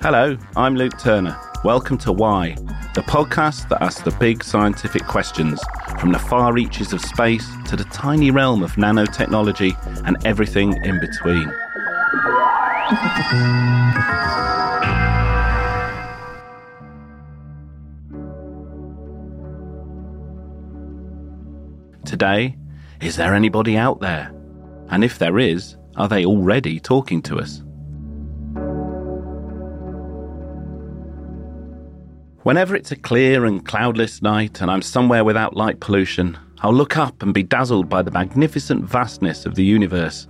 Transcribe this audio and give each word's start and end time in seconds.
Hello, 0.00 0.36
I'm 0.56 0.76
Luke 0.76 0.96
Turner. 0.98 1.36
Welcome 1.64 1.98
to 1.98 2.12
Why, 2.12 2.54
the 2.94 3.02
podcast 3.02 3.68
that 3.68 3.82
asks 3.82 4.02
the 4.02 4.12
big 4.12 4.44
scientific 4.44 5.04
questions 5.06 5.60
from 5.98 6.12
the 6.12 6.18
far 6.18 6.52
reaches 6.52 6.92
of 6.92 7.00
space 7.00 7.46
to 7.66 7.74
the 7.74 7.84
tiny 7.84 8.30
realm 8.30 8.62
of 8.62 8.72
nanotechnology 8.72 9.74
and 10.06 10.16
everything 10.24 10.72
in 10.84 11.00
between. 11.00 11.52
Today, 22.04 22.56
is 23.02 23.16
there 23.16 23.34
anybody 23.34 23.76
out 23.76 24.00
there? 24.00 24.32
And 24.90 25.02
if 25.02 25.18
there 25.18 25.38
is, 25.38 25.76
are 25.96 26.08
they 26.08 26.24
already 26.24 26.78
talking 26.78 27.20
to 27.22 27.38
us? 27.38 27.62
Whenever 32.42 32.74
it's 32.74 32.90
a 32.90 32.96
clear 32.96 33.44
and 33.44 33.66
cloudless 33.66 34.22
night 34.22 34.62
and 34.62 34.70
I'm 34.70 34.80
somewhere 34.80 35.24
without 35.24 35.58
light 35.58 35.78
pollution, 35.78 36.38
I'll 36.60 36.72
look 36.72 36.96
up 36.96 37.22
and 37.22 37.34
be 37.34 37.42
dazzled 37.42 37.90
by 37.90 38.00
the 38.00 38.10
magnificent 38.10 38.82
vastness 38.82 39.44
of 39.44 39.56
the 39.56 39.64
universe. 39.64 40.26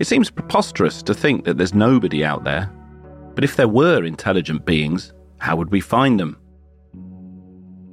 It 0.00 0.08
seems 0.08 0.30
preposterous 0.30 1.00
to 1.04 1.14
think 1.14 1.44
that 1.44 1.58
there's 1.58 1.74
nobody 1.74 2.24
out 2.24 2.42
there. 2.42 2.68
But 3.36 3.44
if 3.44 3.54
there 3.54 3.68
were 3.68 4.04
intelligent 4.04 4.66
beings, 4.66 5.12
how 5.38 5.54
would 5.54 5.70
we 5.70 5.80
find 5.80 6.18
them? 6.18 6.38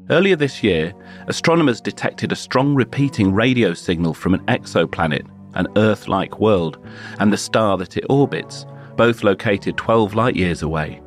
Earlier 0.10 0.36
this 0.36 0.64
year, 0.64 0.92
astronomers 1.28 1.82
detected 1.82 2.32
a 2.32 2.36
strong 2.36 2.74
repeating 2.74 3.32
radio 3.32 3.76
signal 3.76 4.16
from 4.16 4.34
an 4.34 4.44
exoplanet, 4.48 5.30
an 5.54 5.68
Earth 5.78 6.08
like 6.08 6.40
world, 6.40 6.84
and 7.20 7.32
the 7.32 7.38
star 7.38 7.78
that 7.78 7.96
it 7.96 8.08
orbits, 8.10 8.66
both 8.96 9.24
located 9.24 9.78
12 9.78 10.16
light 10.16 10.36
years 10.36 10.64
away. 10.64 11.00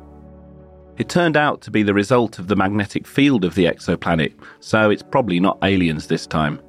It 0.97 1.09
turned 1.09 1.35
out 1.35 1.61
to 1.61 1.71
be 1.71 1.81
the 1.81 1.93
result 1.93 2.37
of 2.37 2.47
the 2.47 2.55
magnetic 2.55 3.07
field 3.07 3.45
of 3.45 3.55
the 3.55 3.65
exoplanet, 3.65 4.33
so 4.59 4.91
it's 4.91 5.01
probably 5.01 5.39
not 5.39 5.57
aliens 5.63 6.07
this 6.07 6.27
time. 6.27 6.61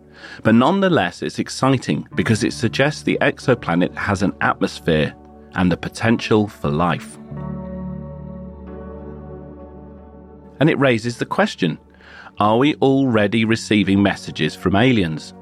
But 0.43 0.55
nonetheless, 0.55 1.23
it's 1.23 1.39
exciting 1.39 2.09
because 2.15 2.43
it 2.43 2.55
suggests 2.55 3.03
the 3.03 3.19
exoplanet 3.21 3.95
has 3.95 4.23
an 4.23 4.33
atmosphere 4.41 5.15
and 5.55 5.71
the 5.71 5.77
potential 5.77 6.49
for 6.49 6.71
life. 6.71 7.19
And 10.61 10.71
it 10.71 10.79
raises 10.79 11.19
the 11.19 11.27
question 11.27 11.79
are 12.39 12.57
we 12.57 12.75
already 12.77 13.45
receiving 13.45 14.03
messages 14.03 14.57
from 14.57 14.75
aliens? 14.75 15.35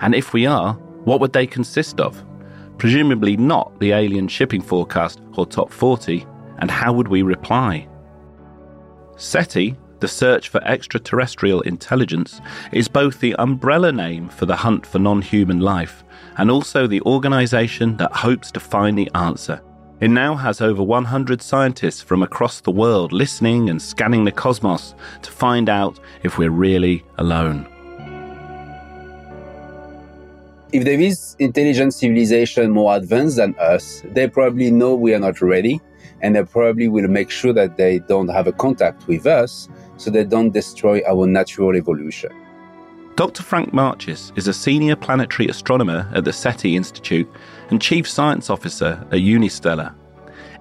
And 0.00 0.14
if 0.14 0.32
we 0.32 0.44
are, 0.44 0.74
what 1.04 1.20
would 1.20 1.32
they 1.32 1.46
consist 1.46 2.00
of? 2.00 2.22
Presumably 2.78 3.36
not 3.36 3.78
the 3.78 3.92
alien 3.92 4.26
shipping 4.26 4.60
forecast 4.60 5.20
or 5.36 5.46
top 5.46 5.70
40, 5.70 6.26
and 6.58 6.70
how 6.70 6.92
would 6.92 7.08
we 7.08 7.22
reply? 7.22 7.88
SETI, 9.16 9.76
the 10.00 10.08
search 10.08 10.48
for 10.48 10.62
extraterrestrial 10.64 11.60
intelligence, 11.62 12.40
is 12.72 12.88
both 12.88 13.20
the 13.20 13.34
umbrella 13.36 13.92
name 13.92 14.28
for 14.28 14.46
the 14.46 14.56
hunt 14.56 14.84
for 14.84 14.98
non 14.98 15.22
human 15.22 15.60
life 15.60 16.04
and 16.36 16.50
also 16.50 16.86
the 16.86 17.00
organization 17.02 17.96
that 17.96 18.12
hopes 18.12 18.50
to 18.52 18.60
find 18.60 18.98
the 18.98 19.10
answer. 19.14 19.62
It 20.00 20.08
now 20.08 20.34
has 20.34 20.60
over 20.60 20.82
100 20.82 21.40
scientists 21.40 22.02
from 22.02 22.22
across 22.22 22.60
the 22.60 22.72
world 22.72 23.12
listening 23.12 23.70
and 23.70 23.80
scanning 23.80 24.24
the 24.24 24.32
cosmos 24.32 24.94
to 25.22 25.30
find 25.30 25.68
out 25.68 26.00
if 26.24 26.36
we're 26.36 26.50
really 26.50 27.04
alone. 27.18 27.66
If 30.72 30.84
there 30.84 31.00
is 31.00 31.36
intelligent 31.38 31.94
civilization 31.94 32.72
more 32.72 32.96
advanced 32.96 33.36
than 33.36 33.54
us, 33.60 34.02
they 34.06 34.28
probably 34.28 34.72
know 34.72 34.96
we 34.96 35.14
are 35.14 35.20
not 35.20 35.40
ready, 35.40 35.80
and 36.24 36.34
they 36.34 36.42
probably 36.42 36.88
will 36.88 37.06
make 37.06 37.30
sure 37.30 37.52
that 37.52 37.76
they 37.76 37.98
don't 37.98 38.28
have 38.28 38.46
a 38.46 38.52
contact 38.52 39.06
with 39.06 39.26
us 39.26 39.68
so 39.98 40.10
they 40.10 40.24
don't 40.24 40.54
destroy 40.54 41.02
our 41.06 41.26
natural 41.26 41.76
evolution. 41.76 42.32
Dr. 43.14 43.42
Franck 43.42 43.74
Marchis 43.74 44.32
is 44.34 44.48
a 44.48 44.54
senior 44.54 44.96
planetary 44.96 45.48
astronomer 45.48 46.10
at 46.14 46.24
the 46.24 46.32
SETI 46.32 46.76
Institute 46.76 47.30
and 47.68 47.80
chief 47.80 48.08
science 48.08 48.48
officer 48.48 49.06
at 49.12 49.18
Unistellar. 49.18 49.94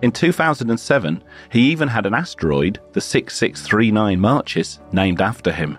In 0.01 0.11
2007, 0.11 1.23
he 1.49 1.71
even 1.71 1.87
had 1.87 2.05
an 2.05 2.13
asteroid, 2.13 2.81
the 2.91 2.99
6639 2.99 4.19
Marchis, 4.19 4.79
named 4.91 5.21
after 5.21 5.53
him. 5.53 5.77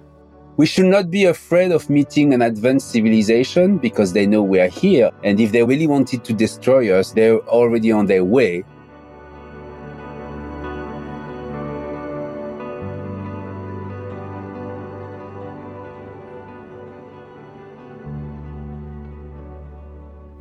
We 0.57 0.65
should 0.67 0.87
not 0.87 1.11
be 1.11 1.25
afraid 1.25 1.73
of 1.73 1.91
meeting 1.91 2.33
an 2.33 2.41
advanced 2.41 2.91
civilization 2.91 3.77
because 3.77 4.15
they 4.15 4.25
know 4.25 4.43
we 4.43 4.61
are 4.61 4.69
here. 4.69 5.11
And 5.25 5.41
if 5.41 5.53
they 5.53 5.63
really 5.63 5.87
wanted 5.89 6.25
to 6.25 6.33
destroy 6.33 6.91
us, 6.99 7.13
they're 7.13 7.41
already 7.49 7.93
on 7.93 8.07
their 8.07 8.25
way. 8.25 8.65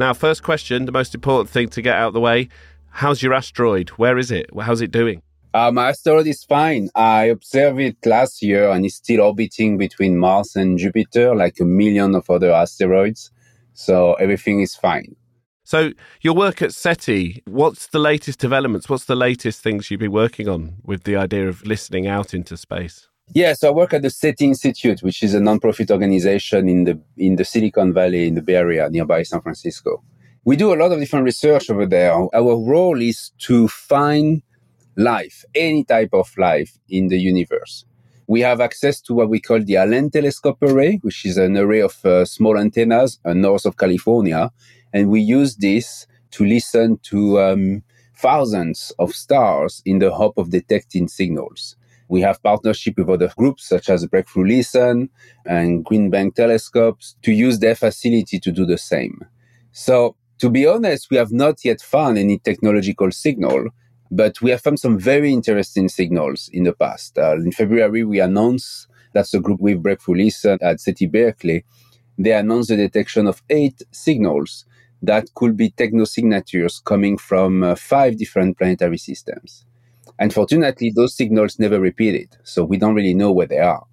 Now, 0.03 0.13
first 0.13 0.43
question, 0.43 0.83
the 0.83 0.91
most 0.91 1.15
important 1.15 1.49
thing 1.49 1.69
to 1.69 1.81
get 1.81 1.95
out 1.95 2.09
of 2.09 2.13
the 2.13 2.19
way. 2.19 2.49
How's 2.89 3.23
your 3.23 3.33
asteroid? 3.33 3.87
Where 3.91 4.17
is 4.17 4.31
it? 4.31 4.49
How's 4.59 4.81
it 4.81 4.91
doing? 4.91 5.21
Uh, 5.53 5.71
my 5.71 5.87
asteroid 5.87 6.27
is 6.27 6.43
fine. 6.43 6.89
I 6.93 7.27
observed 7.35 7.79
it 7.79 7.95
last 8.05 8.43
year 8.43 8.69
and 8.69 8.85
it's 8.85 8.95
still 8.95 9.21
orbiting 9.21 9.77
between 9.77 10.17
Mars 10.17 10.57
and 10.57 10.77
Jupiter 10.77 11.33
like 11.33 11.57
a 11.61 11.63
million 11.63 12.15
of 12.15 12.29
other 12.29 12.51
asteroids. 12.51 13.31
So 13.75 14.15
everything 14.15 14.59
is 14.59 14.75
fine. 14.75 15.15
So, 15.63 15.93
your 16.19 16.35
work 16.35 16.61
at 16.61 16.73
SETI, 16.73 17.41
what's 17.45 17.87
the 17.87 17.99
latest 17.99 18.39
developments? 18.39 18.89
What's 18.89 19.05
the 19.05 19.15
latest 19.15 19.61
things 19.61 19.89
you've 19.89 20.01
been 20.01 20.11
working 20.11 20.49
on 20.49 20.81
with 20.83 21.03
the 21.03 21.15
idea 21.15 21.47
of 21.47 21.65
listening 21.65 22.07
out 22.07 22.33
into 22.33 22.57
space? 22.57 23.07
Yeah, 23.31 23.53
so 23.53 23.69
I 23.69 23.71
work 23.71 23.93
at 23.93 24.01
the 24.01 24.09
SETI 24.09 24.45
Institute, 24.45 25.01
which 25.01 25.23
is 25.23 25.33
a 25.33 25.39
nonprofit 25.39 25.89
organization 25.89 26.67
in 26.69 26.83
the 26.83 26.99
in 27.17 27.35
the 27.35 27.45
Silicon 27.45 27.93
Valley 27.93 28.27
in 28.27 28.35
the 28.35 28.41
Bay 28.41 28.55
Area 28.55 28.89
nearby 28.89 29.23
San 29.23 29.41
Francisco. 29.41 30.03
We 30.43 30.55
do 30.55 30.73
a 30.73 30.75
lot 30.75 30.91
of 30.91 30.99
different 30.99 31.25
research 31.25 31.69
over 31.69 31.85
there. 31.85 32.11
Our 32.13 32.55
role 32.57 33.01
is 33.01 33.31
to 33.39 33.67
find 33.69 34.43
life, 34.97 35.45
any 35.55 35.83
type 35.85 36.09
of 36.13 36.29
life 36.37 36.77
in 36.89 37.07
the 37.07 37.17
universe. 37.17 37.85
We 38.27 38.41
have 38.41 38.61
access 38.61 39.01
to 39.01 39.13
what 39.13 39.29
we 39.29 39.39
call 39.39 39.63
the 39.63 39.77
Allen 39.77 40.11
Telescope 40.11 40.61
Array, 40.61 40.99
which 41.01 41.25
is 41.25 41.37
an 41.37 41.57
array 41.57 41.81
of 41.81 42.05
uh, 42.05 42.25
small 42.25 42.57
antennas 42.57 43.19
uh, 43.25 43.33
north 43.33 43.65
of 43.65 43.77
California, 43.77 44.51
and 44.91 45.09
we 45.09 45.21
use 45.21 45.55
this 45.55 46.07
to 46.31 46.45
listen 46.45 46.97
to 47.03 47.39
um, 47.41 47.83
thousands 48.15 48.91
of 48.99 49.13
stars 49.13 49.81
in 49.85 49.99
the 49.99 50.11
hope 50.11 50.37
of 50.37 50.49
detecting 50.49 51.07
signals. 51.07 51.77
We 52.13 52.21
have 52.21 52.43
partnership 52.43 52.97
with 52.97 53.09
other 53.09 53.31
groups 53.35 53.67
such 53.73 53.89
as 53.89 54.05
Breakthrough 54.05 54.47
Listen 54.47 55.09
and 55.45 55.83
Green 55.83 56.09
Bank 56.09 56.35
Telescopes 56.35 57.15
to 57.23 57.31
use 57.31 57.57
their 57.59 57.75
facility 57.75 58.39
to 58.39 58.51
do 58.51 58.65
the 58.65 58.77
same. 58.77 59.15
So 59.71 60.15
to 60.37 60.49
be 60.49 60.67
honest, 60.67 61.09
we 61.09 61.17
have 61.17 61.31
not 61.31 61.65
yet 61.65 61.81
found 61.81 62.17
any 62.17 62.37
technological 62.37 63.11
signal, 63.11 63.69
but 64.11 64.41
we 64.41 64.51
have 64.51 64.61
found 64.61 64.79
some 64.79 64.99
very 64.99 65.33
interesting 65.33 65.89
signals 65.89 66.49
in 66.53 66.63
the 66.63 66.73
past. 66.73 67.17
Uh, 67.17 67.35
in 67.37 67.51
February, 67.51 68.03
we 68.03 68.19
announced 68.19 68.87
that's 69.13 69.31
the 69.31 69.39
group 69.39 69.59
with 69.59 69.81
Breakthrough 69.81 70.17
Listen 70.23 70.59
at 70.61 70.79
SETI 70.79 71.07
Berkeley 71.07 71.65
they 72.17 72.33
announced 72.33 72.69
the 72.69 72.77
detection 72.77 73.27
of 73.27 73.41
eight 73.49 73.81
signals 73.91 74.65
that 75.01 75.33
could 75.33 75.57
be 75.57 75.71
technosignatures 75.71 76.83
coming 76.83 77.17
from 77.17 77.63
uh, 77.63 77.75
five 77.75 78.17
different 78.17 78.57
planetary 78.57 78.97
systems. 78.97 79.65
Unfortunately, 80.19 80.91
those 80.95 81.15
signals 81.15 81.59
never 81.59 81.79
repeated, 81.79 82.37
so 82.43 82.63
we 82.63 82.77
don't 82.77 82.95
really 82.95 83.13
know 83.13 83.31
where 83.31 83.47
they 83.47 83.59
are. 83.59 83.83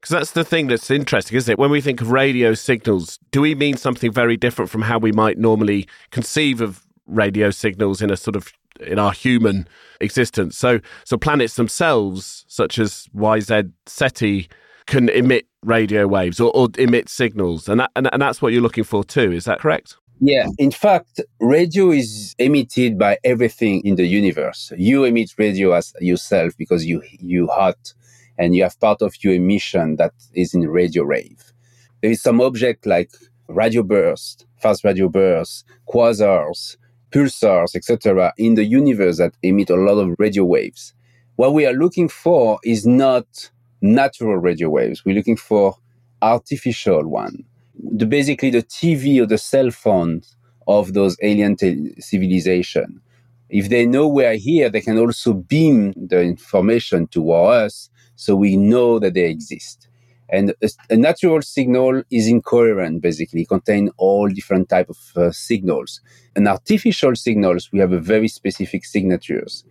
Because 0.00 0.10
that's 0.10 0.32
the 0.32 0.44
thing 0.44 0.68
that's 0.68 0.90
interesting, 0.90 1.36
isn't 1.36 1.52
it? 1.52 1.58
When 1.58 1.70
we 1.70 1.80
think 1.80 2.00
of 2.00 2.12
radio 2.12 2.54
signals, 2.54 3.18
do 3.32 3.40
we 3.40 3.54
mean 3.54 3.76
something 3.76 4.12
very 4.12 4.36
different 4.36 4.70
from 4.70 4.82
how 4.82 4.98
we 4.98 5.10
might 5.10 5.38
normally 5.38 5.88
conceive 6.10 6.60
of 6.60 6.86
radio 7.06 7.50
signals 7.50 8.00
in 8.00 8.10
a 8.10 8.16
sort 8.16 8.36
of 8.36 8.52
in 8.80 8.98
our 8.98 9.12
human 9.12 9.66
existence? 10.00 10.56
So, 10.56 10.80
so 11.04 11.16
planets 11.16 11.56
themselves, 11.56 12.44
such 12.46 12.78
as 12.78 13.08
YZ 13.16 13.72
Ceti, 13.86 14.48
can 14.86 15.08
emit 15.08 15.48
radio 15.62 16.06
waves 16.06 16.38
or, 16.38 16.52
or 16.54 16.68
emit 16.78 17.08
signals, 17.08 17.68
and, 17.68 17.80
that, 17.80 17.90
and 17.96 18.08
and 18.12 18.22
that's 18.22 18.40
what 18.40 18.52
you're 18.52 18.62
looking 18.62 18.84
for 18.84 19.02
too. 19.02 19.32
Is 19.32 19.44
that 19.46 19.58
correct? 19.58 19.96
Yeah, 20.20 20.46
in 20.58 20.70
fact, 20.70 21.20
radio 21.40 21.90
is 21.90 22.34
emitted 22.38 22.98
by 22.98 23.18
everything 23.22 23.82
in 23.84 23.96
the 23.96 24.06
universe. 24.06 24.72
You 24.76 25.04
emit 25.04 25.32
radio 25.36 25.72
as 25.72 25.92
yourself 26.00 26.56
because 26.56 26.86
you 26.86 27.02
you 27.20 27.48
hot 27.48 27.92
and 28.38 28.54
you 28.56 28.62
have 28.62 28.80
part 28.80 29.02
of 29.02 29.14
your 29.22 29.34
emission 29.34 29.96
that 29.96 30.12
is 30.32 30.54
in 30.54 30.62
radio 30.68 31.04
wave. 31.04 31.52
There 32.00 32.10
is 32.10 32.22
some 32.22 32.40
object 32.40 32.86
like 32.86 33.10
radio 33.48 33.82
burst, 33.82 34.46
fast 34.56 34.84
radio 34.84 35.08
bursts, 35.10 35.64
quasars, 35.86 36.76
pulsars, 37.10 37.74
etc. 37.76 38.32
in 38.38 38.54
the 38.54 38.64
universe 38.64 39.18
that 39.18 39.34
emit 39.42 39.68
a 39.68 39.76
lot 39.76 39.98
of 39.98 40.16
radio 40.18 40.44
waves. 40.44 40.94
What 41.36 41.52
we 41.52 41.66
are 41.66 41.74
looking 41.74 42.08
for 42.08 42.58
is 42.64 42.86
not 42.86 43.50
natural 43.82 44.36
radio 44.38 44.70
waves. 44.70 45.04
We're 45.04 45.14
looking 45.16 45.36
for 45.36 45.76
artificial 46.22 47.06
one. 47.06 47.44
The, 47.92 48.06
basically 48.06 48.50
the 48.50 48.62
TV 48.62 49.20
or 49.20 49.26
the 49.26 49.38
cell 49.38 49.70
phones 49.70 50.36
of 50.66 50.94
those 50.94 51.16
alien 51.22 51.56
civilization. 52.00 53.00
If 53.48 53.68
they 53.68 53.86
know 53.86 54.08
we 54.08 54.24
are 54.24 54.34
here, 54.34 54.68
they 54.68 54.80
can 54.80 54.98
also 54.98 55.32
beam 55.32 55.92
the 55.96 56.22
information 56.22 57.06
to 57.08 57.32
us 57.32 57.90
so 58.16 58.34
we 58.34 58.56
know 58.56 58.98
that 58.98 59.14
they 59.14 59.28
exist. 59.30 59.88
And 60.28 60.52
a, 60.60 60.70
a 60.90 60.96
natural 60.96 61.42
signal 61.42 62.02
is 62.10 62.26
incoherent, 62.26 63.00
basically, 63.00 63.44
contain 63.44 63.90
all 63.96 64.28
different 64.28 64.68
type 64.68 64.90
of 64.90 64.98
uh, 65.16 65.30
signals. 65.30 66.00
And 66.34 66.48
artificial 66.48 67.14
signals, 67.14 67.70
we 67.72 67.78
have 67.78 67.92
a 67.92 68.00
very 68.00 68.26
specific 68.26 68.84
signatures. 68.84 69.64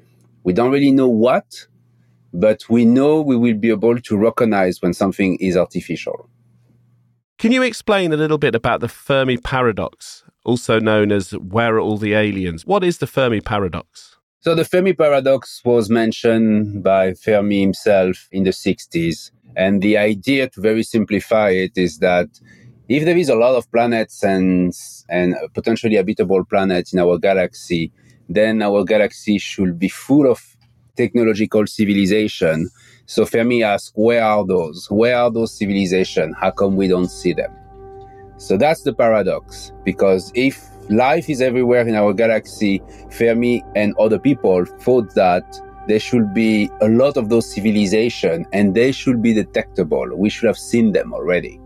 We 0.43 0.53
don't 0.53 0.71
really 0.71 0.91
know 0.91 1.09
what, 1.09 1.67
but 2.33 2.63
we 2.69 2.85
know 2.85 3.21
we 3.21 3.35
will 3.35 3.55
be 3.55 3.69
able 3.69 3.99
to 3.99 4.17
recognize 4.17 4.81
when 4.81 4.93
something 4.93 5.35
is 5.37 5.57
artificial. 5.57 6.29
Can 7.37 7.51
you 7.51 7.63
explain 7.63 8.13
a 8.13 8.17
little 8.17 8.37
bit 8.37 8.55
about 8.55 8.79
the 8.79 8.87
Fermi 8.87 9.35
paradox, 9.35 10.23
also 10.45 10.79
known 10.79 11.11
as 11.11 11.31
where 11.31 11.75
are 11.75 11.79
all 11.81 11.97
the 11.97 12.13
aliens? 12.13 12.65
What 12.65 12.81
is 12.81 12.99
the 12.99 13.07
Fermi 13.07 13.41
paradox? 13.41 14.15
So 14.39 14.55
the 14.55 14.63
Fermi 14.63 14.93
paradox 14.93 15.61
was 15.65 15.89
mentioned 15.89 16.81
by 16.81 17.13
Fermi 17.13 17.59
himself 17.59 18.29
in 18.31 18.43
the 18.43 18.51
60s. 18.51 19.31
And 19.57 19.81
the 19.81 19.97
idea 19.97 20.47
to 20.49 20.61
very 20.61 20.83
simplify 20.83 21.49
it 21.49 21.73
is 21.75 21.99
that 21.99 22.27
if 22.87 23.03
there 23.03 23.17
is 23.17 23.27
a 23.27 23.35
lot 23.35 23.55
of 23.55 23.69
planets 23.69 24.23
and, 24.23 24.73
and 25.09 25.35
potentially 25.53 25.95
habitable 25.95 26.45
planets 26.45 26.93
in 26.93 26.99
our 26.99 27.17
galaxy, 27.17 27.91
then 28.29 28.61
our 28.61 28.85
galaxy 28.85 29.39
should 29.39 29.77
be 29.77 29.89
full 29.89 30.31
of 30.31 30.41
technological 30.95 31.67
civilization. 31.67 32.69
So 33.07 33.25
Fermi 33.25 33.63
asks, 33.63 33.91
where 33.95 34.23
are 34.23 34.45
those? 34.45 34.89
Where 34.89 35.15
are 35.17 35.31
those 35.31 35.55
civilizations? 35.55 36.35
How 36.39 36.51
come 36.51 36.75
we 36.75 36.87
don't 36.87 37.09
see 37.09 37.33
them? 37.33 37.53
So 38.37 38.57
that's 38.57 38.81
the 38.81 38.93
paradox, 38.93 39.71
because 39.83 40.31
if 40.35 40.59
life 40.89 41.29
is 41.29 41.39
everywhere 41.39 41.87
in 41.87 41.95
our 41.95 42.13
galaxy, 42.13 42.81
Fermi 43.11 43.63
and 43.75 43.95
other 43.97 44.19
people 44.19 44.65
thought 44.65 45.13
that 45.15 45.61
there 45.87 45.99
should 45.99 46.33
be 46.33 46.69
a 46.81 46.87
lot 46.87 47.15
of 47.15 47.29
those 47.29 47.49
civilizations 47.49 48.47
and 48.53 48.73
they 48.73 48.91
should 48.91 49.21
be 49.21 49.33
detectable. 49.33 50.09
We 50.15 50.29
should 50.29 50.47
have 50.47 50.57
seen 50.57 50.91
them 50.91 51.13
already. 51.13 51.59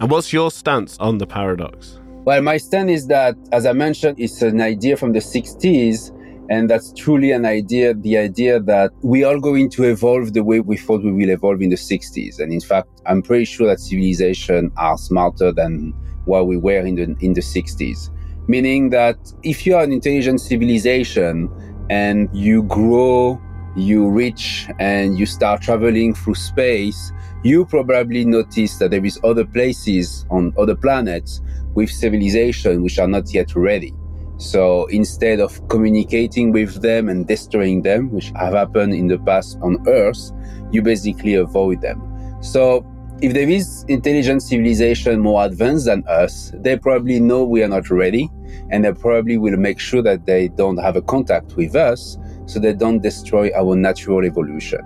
And 0.00 0.10
what's 0.10 0.32
your 0.32 0.50
stance 0.50 0.98
on 0.98 1.16
the 1.16 1.26
paradox? 1.26 1.98
Well, 2.26 2.42
my 2.42 2.58
stand 2.58 2.90
is 2.90 3.06
that, 3.08 3.36
as 3.52 3.64
I 3.64 3.72
mentioned, 3.72 4.20
it's 4.20 4.42
an 4.42 4.60
idea 4.60 4.96
from 4.96 5.12
the 5.12 5.18
60s 5.18 6.10
and 6.50 6.68
that's 6.68 6.92
truly 6.92 7.30
an 7.30 7.46
idea, 7.46 7.94
the 7.94 8.18
idea 8.18 8.60
that 8.60 8.92
we 9.02 9.24
are 9.24 9.38
going 9.38 9.70
to 9.70 9.84
evolve 9.84 10.34
the 10.34 10.44
way 10.44 10.60
we 10.60 10.76
thought 10.76 11.02
we 11.02 11.12
will 11.12 11.30
evolve 11.30 11.62
in 11.62 11.70
the 11.70 11.76
60s. 11.76 12.38
And 12.38 12.52
in 12.52 12.60
fact, 12.60 12.88
I'm 13.06 13.22
pretty 13.22 13.46
sure 13.46 13.66
that 13.68 13.80
civilization 13.80 14.70
are 14.76 14.98
smarter 14.98 15.52
than 15.52 15.94
what 16.26 16.46
we 16.46 16.56
were 16.56 16.84
in 16.84 16.96
the, 16.96 17.16
in 17.20 17.32
the 17.32 17.40
60s. 17.40 18.10
Meaning 18.46 18.90
that 18.90 19.16
if 19.42 19.64
you 19.64 19.74
are 19.76 19.82
an 19.82 19.92
intelligent 19.92 20.40
civilization 20.40 21.48
and 21.88 22.28
you 22.34 22.62
grow, 22.64 23.40
you 23.74 24.08
reach 24.08 24.68
and 24.78 25.18
you 25.18 25.24
start 25.24 25.62
traveling 25.62 26.14
through 26.14 26.34
space, 26.34 27.10
you 27.42 27.64
probably 27.64 28.24
notice 28.26 28.76
that 28.78 28.90
there 28.90 29.04
is 29.04 29.18
other 29.24 29.46
places 29.46 30.26
on 30.30 30.52
other 30.58 30.76
planets 30.76 31.40
with 31.74 31.90
civilization 31.90 32.82
which 32.82 32.98
are 32.98 33.08
not 33.08 33.32
yet 33.32 33.56
ready. 33.56 33.94
So 34.36 34.86
instead 34.86 35.40
of 35.40 35.66
communicating 35.68 36.52
with 36.52 36.82
them 36.82 37.08
and 37.08 37.26
destroying 37.26 37.82
them, 37.82 38.10
which 38.10 38.32
have 38.36 38.54
happened 38.54 38.94
in 38.94 39.08
the 39.08 39.18
past 39.18 39.58
on 39.62 39.82
Earth, 39.88 40.32
you 40.72 40.82
basically 40.82 41.34
avoid 41.34 41.80
them. 41.80 42.02
So 42.40 42.84
if 43.22 43.32
there 43.32 43.48
is 43.48 43.84
intelligent 43.88 44.42
civilization 44.42 45.20
more 45.20 45.44
advanced 45.44 45.86
than 45.86 46.04
us, 46.08 46.52
they 46.56 46.76
probably 46.76 47.20
know 47.20 47.44
we 47.44 47.62
are 47.62 47.68
not 47.68 47.90
ready 47.90 48.28
and 48.70 48.84
they 48.84 48.92
probably 48.92 49.38
will 49.38 49.56
make 49.56 49.78
sure 49.78 50.02
that 50.02 50.26
they 50.26 50.48
don't 50.48 50.78
have 50.78 50.96
a 50.96 51.02
contact 51.02 51.56
with 51.56 51.76
us 51.76 52.18
so 52.46 52.58
they 52.58 52.72
don't 52.72 53.02
destroy 53.02 53.50
our 53.56 53.76
natural 53.76 54.24
evolution. 54.24 54.80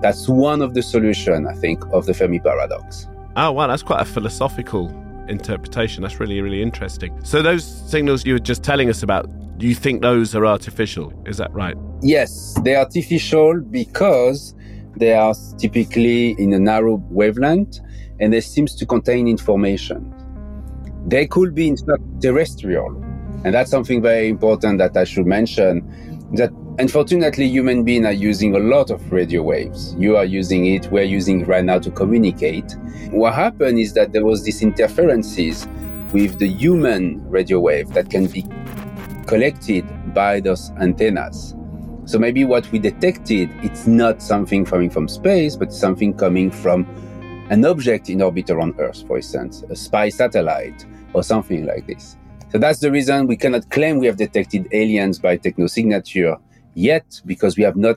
That's 0.00 0.28
one 0.28 0.62
of 0.62 0.74
the 0.74 0.82
solutions, 0.82 1.48
I 1.48 1.54
think, 1.54 1.84
of 1.92 2.06
the 2.06 2.14
Fermi 2.14 2.40
paradox. 2.40 3.08
Oh, 3.36 3.52
wow, 3.52 3.66
that's 3.68 3.82
quite 3.82 4.02
a 4.02 4.04
philosophical 4.04 4.88
interpretation. 5.28 6.02
That's 6.02 6.20
really, 6.20 6.40
really 6.40 6.62
interesting. 6.62 7.18
So, 7.24 7.42
those 7.42 7.64
signals 7.90 8.24
you 8.24 8.34
were 8.34 8.38
just 8.38 8.62
telling 8.62 8.88
us 8.88 9.02
about, 9.02 9.28
you 9.66 9.74
think 9.74 10.02
those 10.02 10.34
are 10.34 10.44
artificial? 10.44 11.12
Is 11.26 11.36
that 11.36 11.52
right? 11.52 11.76
Yes, 12.02 12.58
they're 12.64 12.78
artificial 12.78 13.60
because 13.60 14.54
they 14.96 15.14
are 15.14 15.34
typically 15.58 16.32
in 16.38 16.52
a 16.52 16.58
narrow 16.58 17.02
wavelength 17.10 17.78
and 18.20 18.32
they 18.32 18.40
seems 18.40 18.74
to 18.76 18.86
contain 18.86 19.28
information. 19.28 20.12
They 21.06 21.26
could 21.26 21.54
be 21.54 21.68
in 21.68 21.76
fact 21.76 22.02
terrestrial. 22.20 22.90
And 23.44 23.54
that's 23.54 23.70
something 23.70 24.02
very 24.02 24.28
important 24.28 24.78
that 24.78 24.96
I 24.96 25.04
should 25.04 25.26
mention 25.26 25.82
that 26.34 26.52
unfortunately 26.78 27.48
human 27.48 27.84
beings 27.84 28.06
are 28.06 28.12
using 28.12 28.54
a 28.54 28.58
lot 28.58 28.90
of 28.90 29.12
radio 29.12 29.42
waves. 29.42 29.94
You 29.98 30.16
are 30.16 30.24
using 30.24 30.66
it, 30.66 30.90
we're 30.90 31.02
using 31.02 31.40
it 31.40 31.48
right 31.48 31.64
now 31.64 31.78
to 31.78 31.90
communicate. 31.90 32.76
What 33.10 33.34
happened 33.34 33.78
is 33.78 33.92
that 33.94 34.12
there 34.12 34.24
was 34.24 34.44
these 34.44 34.62
interferences 34.62 35.68
with 36.12 36.38
the 36.38 36.48
human 36.48 37.28
radio 37.28 37.60
wave 37.60 37.90
that 37.90 38.10
can 38.10 38.26
be 38.26 38.44
collected 39.26 39.84
by 40.14 40.40
those 40.40 40.70
antennas. 40.80 41.54
So 42.04 42.18
maybe 42.18 42.44
what 42.44 42.70
we 42.72 42.78
detected, 42.78 43.50
it's 43.62 43.86
not 43.86 44.22
something 44.22 44.64
coming 44.64 44.90
from 44.90 45.08
space, 45.08 45.56
but 45.56 45.72
something 45.72 46.14
coming 46.14 46.50
from 46.50 46.86
an 47.50 47.64
object 47.64 48.08
in 48.08 48.22
orbit 48.22 48.50
around 48.50 48.74
Earth, 48.78 49.06
for 49.06 49.18
instance, 49.18 49.62
a 49.68 49.76
spy 49.76 50.08
satellite 50.08 50.86
or 51.12 51.22
something 51.22 51.66
like 51.66 51.86
this. 51.86 52.16
So 52.50 52.58
that's 52.58 52.80
the 52.80 52.90
reason 52.90 53.26
we 53.26 53.36
cannot 53.36 53.70
claim 53.70 53.98
we 53.98 54.06
have 54.06 54.16
detected 54.16 54.68
aliens 54.72 55.18
by 55.18 55.38
technosignature 55.38 56.38
yet, 56.74 57.20
because 57.26 57.56
we 57.56 57.62
have 57.64 57.76
not 57.76 57.96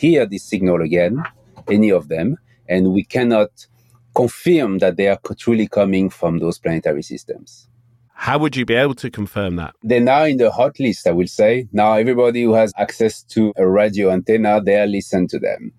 heard 0.00 0.30
this 0.30 0.44
signal 0.44 0.82
again, 0.82 1.22
any 1.70 1.90
of 1.90 2.08
them, 2.08 2.36
and 2.68 2.92
we 2.92 3.04
cannot 3.04 3.66
confirm 4.14 4.78
that 4.78 4.96
they 4.96 5.08
are 5.08 5.18
truly 5.38 5.66
coming 5.66 6.08
from 6.10 6.38
those 6.38 6.58
planetary 6.58 7.02
systems. 7.02 7.68
How 8.16 8.38
would 8.38 8.56
you 8.56 8.64
be 8.64 8.74
able 8.74 8.94
to 8.94 9.10
confirm 9.10 9.56
that? 9.56 9.74
They're 9.82 10.00
now 10.00 10.24
in 10.24 10.36
the 10.36 10.50
hot 10.50 10.78
list, 10.78 11.06
I 11.06 11.10
will 11.10 11.26
say. 11.26 11.68
Now 11.72 11.94
everybody 11.94 12.44
who 12.44 12.54
has 12.54 12.72
access 12.78 13.22
to 13.24 13.52
a 13.56 13.66
radio 13.66 14.10
antenna, 14.10 14.62
they 14.62 14.86
listen 14.86 15.26
to 15.28 15.38
them. 15.38 15.72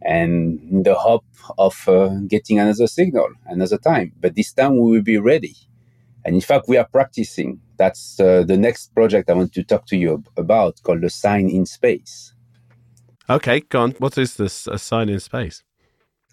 And 0.00 0.60
in 0.70 0.82
the 0.82 0.94
hope 0.94 1.24
of 1.58 1.88
uh, 1.88 2.08
getting 2.26 2.58
another 2.58 2.86
signal, 2.86 3.28
another 3.46 3.78
time. 3.78 4.12
But 4.18 4.34
this 4.34 4.52
time 4.52 4.76
we 4.78 4.90
will 4.90 5.02
be 5.02 5.18
ready. 5.18 5.56
And 6.24 6.34
in 6.34 6.40
fact, 6.40 6.68
we 6.68 6.78
are 6.78 6.86
practicing. 6.86 7.60
That's 7.76 8.20
uh, 8.20 8.44
the 8.44 8.56
next 8.56 8.94
project 8.94 9.30
I 9.30 9.34
want 9.34 9.52
to 9.54 9.64
talk 9.64 9.86
to 9.86 9.96
you 9.96 10.22
about 10.36 10.82
called 10.82 11.02
the 11.02 11.10
Sign 11.10 11.48
in 11.48 11.66
Space. 11.66 12.34
Okay, 13.28 13.60
go 13.60 13.80
on. 13.80 13.90
What 13.92 14.18
is 14.18 14.36
this 14.36 14.66
a 14.66 14.78
sign 14.78 15.08
in 15.08 15.18
space? 15.18 15.62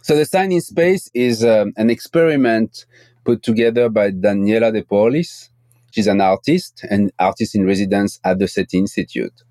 So 0.01 0.15
the 0.15 0.25
Sign 0.25 0.51
in 0.51 0.61
Space 0.61 1.09
is 1.13 1.43
um, 1.43 1.73
an 1.77 1.89
experiment 1.89 2.85
put 3.23 3.43
together 3.43 3.87
by 3.87 4.11
Daniela 4.11 4.73
De 4.73 4.83
Paulis. 4.83 5.49
She's 5.91 6.07
an 6.07 6.21
artist 6.21 6.85
and 6.89 7.11
artist 7.19 7.55
in 7.55 7.65
residence 7.65 8.19
at 8.23 8.39
the 8.39 8.47
SETI 8.47 8.79
Institute. 8.79 9.43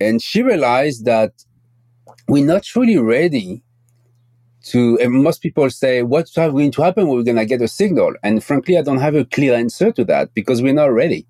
And 0.00 0.22
she 0.22 0.42
realized 0.42 1.04
that 1.04 1.32
we're 2.28 2.46
not 2.46 2.62
truly 2.62 2.98
ready 2.98 3.62
to, 4.64 4.98
and 5.00 5.12
most 5.12 5.40
people 5.42 5.70
say, 5.70 6.02
what's 6.02 6.34
going 6.34 6.70
to 6.72 6.82
happen 6.82 7.08
we're 7.08 7.22
going 7.22 7.36
to 7.36 7.46
get 7.46 7.62
a 7.62 7.68
signal? 7.68 8.14
And 8.22 8.42
frankly, 8.42 8.78
I 8.78 8.82
don't 8.82 8.98
have 8.98 9.14
a 9.14 9.24
clear 9.24 9.54
answer 9.54 9.92
to 9.92 10.04
that 10.06 10.34
because 10.34 10.62
we're 10.62 10.72
not 10.72 10.92
ready. 10.92 11.26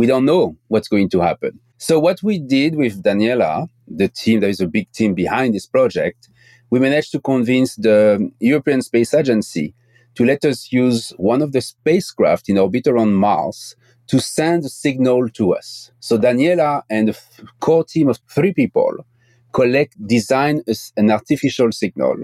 We 0.00 0.06
don't 0.06 0.24
know 0.24 0.56
what's 0.68 0.88
going 0.88 1.10
to 1.10 1.20
happen. 1.20 1.60
So 1.76 2.00
what 2.00 2.22
we 2.22 2.38
did 2.38 2.74
with 2.74 3.02
Daniela, 3.02 3.68
the 3.86 4.08
team, 4.08 4.40
there 4.40 4.48
is 4.48 4.62
a 4.62 4.66
big 4.66 4.90
team 4.92 5.12
behind 5.12 5.54
this 5.54 5.66
project, 5.66 6.30
we 6.70 6.80
managed 6.80 7.12
to 7.12 7.20
convince 7.20 7.76
the 7.76 8.32
European 8.40 8.80
Space 8.80 9.12
Agency 9.12 9.74
to 10.14 10.24
let 10.24 10.42
us 10.46 10.72
use 10.72 11.10
one 11.18 11.42
of 11.42 11.52
the 11.52 11.60
spacecraft 11.60 12.48
in 12.48 12.56
orbit 12.56 12.86
around 12.86 13.12
Mars 13.12 13.76
to 14.06 14.18
send 14.20 14.64
a 14.64 14.70
signal 14.70 15.28
to 15.38 15.52
us. 15.52 15.90
So 16.00 16.16
Daniela 16.16 16.80
and 16.88 17.10
a 17.10 17.14
core 17.60 17.84
team 17.84 18.08
of 18.08 18.20
three 18.26 18.54
people 18.54 19.04
collect, 19.52 19.92
design 20.06 20.62
an 20.96 21.10
artificial 21.10 21.72
signal. 21.72 22.16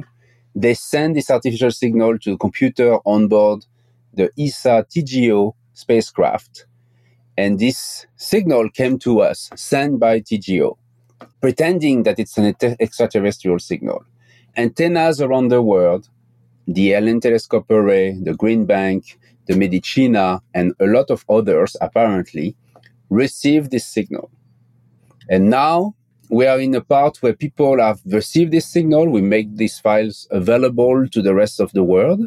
They 0.55 0.73
send 0.73 1.15
this 1.15 1.31
artificial 1.31 1.73
signal 1.73 2.19
to 2.21 2.31
the 2.31 2.39
computer 2.39 2.95
on 3.05 3.29
board 3.29 3.67
the 4.15 4.31
ESA 4.39 4.87
TGO 4.91 5.53
spacecraft. 5.75 6.65
And 7.39 7.59
this 7.59 8.07
signal 8.17 8.71
came 8.71 8.99
to 9.01 9.21
us, 9.21 9.51
sent 9.55 10.01
by 10.01 10.21
TGO, 10.21 10.77
pretending 11.41 12.03
that 12.05 12.19
it's 12.19 12.39
an 12.39 12.55
extraterrestrial 12.81 13.59
signal. 13.59 14.05
Antennas 14.57 15.21
around 15.21 15.49
the 15.49 15.63
world, 15.63 16.09
the 16.67 16.95
Allen 16.95 17.21
Telescope 17.21 17.71
Array, 17.71 18.17
the 18.21 18.35
Green 18.35 18.65
Bank, 18.65 19.19
the 19.47 19.57
Medicina, 19.57 20.43
and 20.55 20.75
a 20.81 20.87
lot 20.87 21.11
of 21.11 21.25
others 21.29 21.77
apparently 21.81 22.57
received 23.11 23.71
this 23.71 23.87
signal. 23.87 24.31
And 25.29 25.51
now 25.51 25.95
we 26.29 26.47
are 26.47 26.59
in 26.59 26.75
a 26.75 26.81
part 26.81 27.23
where 27.23 27.35
people 27.35 27.81
have 27.81 28.01
received 28.07 28.53
this 28.53 28.67
signal. 28.67 29.09
We 29.09 29.21
make 29.21 29.57
these 29.57 29.79
files 29.79 30.27
available 30.31 31.07
to 31.09 31.23
the 31.23 31.35
rest 31.35 31.61
of 31.61 31.73
the 31.73 31.85
world, 31.85 32.21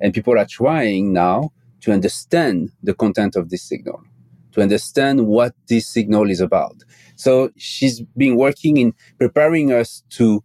and 0.00 0.12
people 0.12 0.38
are 0.38 0.46
trying 0.46 1.12
now 1.12 1.52
to 1.80 1.92
understand 1.92 2.72
the 2.82 2.94
content 2.94 3.36
of 3.36 3.50
this 3.50 3.62
signal, 3.62 4.02
to 4.52 4.60
understand 4.60 5.26
what 5.26 5.54
this 5.68 5.86
signal 5.86 6.30
is 6.30 6.40
about. 6.40 6.76
So 7.16 7.50
she's 7.56 8.00
been 8.16 8.36
working 8.36 8.76
in 8.76 8.94
preparing 9.18 9.72
us 9.72 10.02
to 10.10 10.42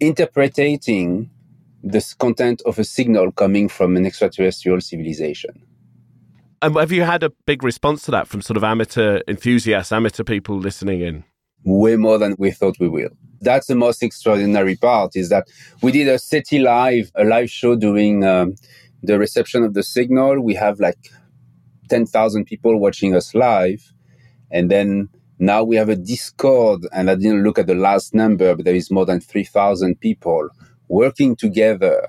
interpreting 0.00 1.30
the 1.82 2.14
content 2.18 2.62
of 2.66 2.78
a 2.78 2.84
signal 2.84 3.32
coming 3.32 3.68
from 3.68 3.96
an 3.96 4.06
extraterrestrial 4.06 4.80
civilization. 4.80 5.62
And 6.62 6.76
have 6.76 6.92
you 6.92 7.02
had 7.02 7.22
a 7.22 7.30
big 7.46 7.62
response 7.62 8.02
to 8.02 8.10
that 8.10 8.28
from 8.28 8.42
sort 8.42 8.58
of 8.58 8.64
amateur 8.64 9.22
enthusiasts, 9.26 9.92
amateur 9.92 10.24
people 10.24 10.58
listening 10.58 11.00
in? 11.00 11.24
way 11.64 11.96
more 11.96 12.18
than 12.18 12.34
we 12.38 12.50
thought 12.50 12.76
we 12.80 12.88
will. 12.88 13.10
That's 13.40 13.66
the 13.66 13.74
most 13.74 14.02
extraordinary 14.02 14.76
part 14.76 15.16
is 15.16 15.28
that 15.30 15.48
we 15.82 15.92
did 15.92 16.08
a 16.08 16.18
SETI 16.18 16.60
live, 16.60 17.10
a 17.14 17.24
live 17.24 17.50
show 17.50 17.76
during 17.76 18.24
um, 18.24 18.54
the 19.02 19.18
reception 19.18 19.64
of 19.64 19.74
the 19.74 19.82
signal. 19.82 20.40
We 20.40 20.54
have 20.54 20.80
like 20.80 20.98
10,000 21.90 22.46
people 22.46 22.78
watching 22.78 23.14
us 23.14 23.34
live. 23.34 23.92
And 24.50 24.70
then 24.70 25.08
now 25.38 25.64
we 25.64 25.76
have 25.76 25.88
a 25.88 25.96
Discord, 25.96 26.86
and 26.92 27.10
I 27.10 27.14
didn't 27.14 27.44
look 27.44 27.58
at 27.58 27.66
the 27.66 27.74
last 27.74 28.14
number, 28.14 28.54
but 28.54 28.64
there 28.64 28.74
is 28.74 28.90
more 28.90 29.06
than 29.06 29.20
3,000 29.20 30.00
people 30.00 30.48
working 30.88 31.36
together 31.36 32.06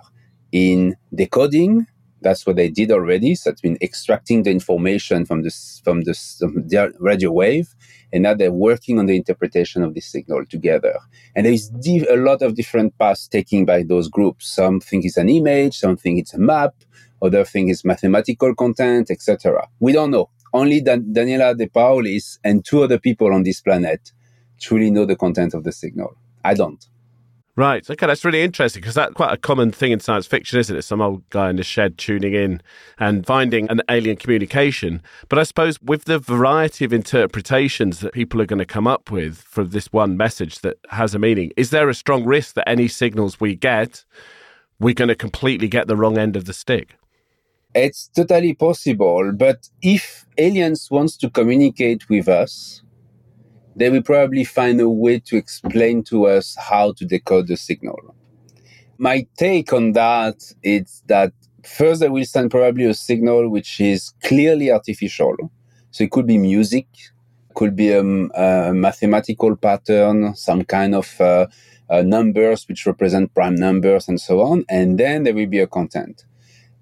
in 0.51 0.95
decoding. 1.13 1.87
That's 2.21 2.45
what 2.45 2.57
they 2.57 2.69
did 2.69 2.91
already. 2.91 3.35
So 3.35 3.51
it's 3.51 3.61
been 3.61 3.77
extracting 3.81 4.43
the 4.43 4.51
information 4.51 5.25
from 5.25 5.43
this 5.43 5.81
from 5.83 6.03
the 6.03 6.93
radio 6.99 7.31
wave 7.31 7.69
and 8.13 8.23
now 8.23 8.33
they're 8.33 8.51
working 8.51 8.99
on 8.99 9.05
the 9.07 9.15
interpretation 9.15 9.83
of 9.83 9.93
this 9.93 10.07
signal 10.07 10.45
together. 10.47 10.95
And 11.35 11.45
there 11.45 11.53
is 11.53 11.71
a 12.09 12.15
lot 12.17 12.41
of 12.41 12.55
different 12.55 12.97
paths 12.97 13.27
taken 13.27 13.65
by 13.65 13.83
those 13.83 14.09
groups. 14.09 14.47
Some 14.49 14.79
think 14.79 15.05
it's 15.05 15.17
an 15.17 15.29
image, 15.29 15.77
some 15.77 15.97
think 15.97 16.19
it's 16.19 16.33
a 16.33 16.39
map, 16.39 16.75
other 17.21 17.45
think 17.45 17.69
it's 17.71 17.85
mathematical 17.85 18.55
content, 18.55 19.11
etc. 19.11 19.67
We 19.79 19.93
don't 19.93 20.11
know. 20.11 20.29
Only 20.53 20.81
Dan- 20.81 21.13
Daniela 21.13 21.57
De 21.57 21.67
Paulis 21.67 22.39
and 22.43 22.65
two 22.65 22.83
other 22.83 22.99
people 22.99 23.33
on 23.33 23.43
this 23.43 23.61
planet 23.61 24.11
truly 24.59 24.91
know 24.91 25.05
the 25.05 25.15
content 25.15 25.53
of 25.53 25.63
the 25.63 25.71
signal. 25.71 26.15
I 26.43 26.55
don't. 26.55 26.85
Right. 27.57 27.87
Okay, 27.89 28.07
that's 28.07 28.23
really 28.23 28.43
interesting 28.43 28.81
because 28.81 28.95
that's 28.95 29.13
quite 29.13 29.33
a 29.33 29.37
common 29.37 29.71
thing 29.71 29.91
in 29.91 29.99
science 29.99 30.25
fiction, 30.25 30.57
isn't 30.59 30.75
it? 30.75 30.83
Some 30.83 31.01
old 31.01 31.29
guy 31.29 31.49
in 31.49 31.57
the 31.57 31.63
shed 31.63 31.97
tuning 31.97 32.33
in 32.33 32.61
and 32.97 33.25
finding 33.25 33.69
an 33.69 33.81
alien 33.89 34.15
communication. 34.15 35.01
But 35.27 35.37
I 35.37 35.43
suppose 35.43 35.81
with 35.81 36.05
the 36.05 36.17
variety 36.17 36.85
of 36.85 36.93
interpretations 36.93 37.99
that 37.99 38.13
people 38.13 38.41
are 38.41 38.45
going 38.45 38.59
to 38.59 38.65
come 38.65 38.87
up 38.87 39.11
with 39.11 39.39
for 39.41 39.65
this 39.65 39.87
one 39.87 40.15
message 40.15 40.59
that 40.59 40.77
has 40.91 41.13
a 41.13 41.19
meaning, 41.19 41.51
is 41.57 41.71
there 41.71 41.89
a 41.89 41.93
strong 41.93 42.23
risk 42.23 42.55
that 42.55 42.69
any 42.69 42.87
signals 42.87 43.41
we 43.41 43.55
get, 43.55 44.05
we're 44.79 44.93
going 44.93 45.09
to 45.09 45.15
completely 45.15 45.67
get 45.67 45.87
the 45.87 45.97
wrong 45.97 46.17
end 46.17 46.37
of 46.37 46.45
the 46.45 46.53
stick? 46.53 46.95
It's 47.75 48.07
totally 48.07 48.53
possible. 48.53 49.33
But 49.33 49.67
if 49.81 50.25
aliens 50.37 50.89
wants 50.89 51.17
to 51.17 51.29
communicate 51.29 52.09
with 52.09 52.29
us, 52.29 52.81
they 53.75 53.89
will 53.89 54.03
probably 54.03 54.43
find 54.43 54.79
a 54.81 54.89
way 54.89 55.19
to 55.19 55.37
explain 55.37 56.03
to 56.03 56.27
us 56.27 56.55
how 56.59 56.93
to 56.93 57.05
decode 57.05 57.47
the 57.47 57.57
signal. 57.57 58.15
My 58.97 59.27
take 59.37 59.73
on 59.73 59.93
that 59.93 60.35
is 60.61 61.03
that 61.07 61.33
first 61.63 62.01
they 62.01 62.09
will 62.09 62.25
send 62.25 62.51
probably 62.51 62.85
a 62.85 62.93
signal 62.93 63.49
which 63.49 63.79
is 63.79 64.13
clearly 64.23 64.71
artificial. 64.71 65.35
So 65.91 66.03
it 66.03 66.11
could 66.11 66.27
be 66.27 66.37
music, 66.37 66.87
could 67.55 67.75
be 67.75 67.93
um, 67.93 68.31
a 68.35 68.73
mathematical 68.73 69.55
pattern, 69.55 70.35
some 70.35 70.63
kind 70.63 70.95
of 70.95 71.19
uh, 71.19 71.47
uh, 71.89 72.01
numbers 72.03 72.67
which 72.67 72.85
represent 72.85 73.33
prime 73.33 73.55
numbers 73.55 74.07
and 74.07 74.19
so 74.19 74.41
on, 74.41 74.65
and 74.69 74.97
then 74.97 75.23
there 75.23 75.33
will 75.33 75.47
be 75.47 75.59
a 75.59 75.67
content. 75.67 76.25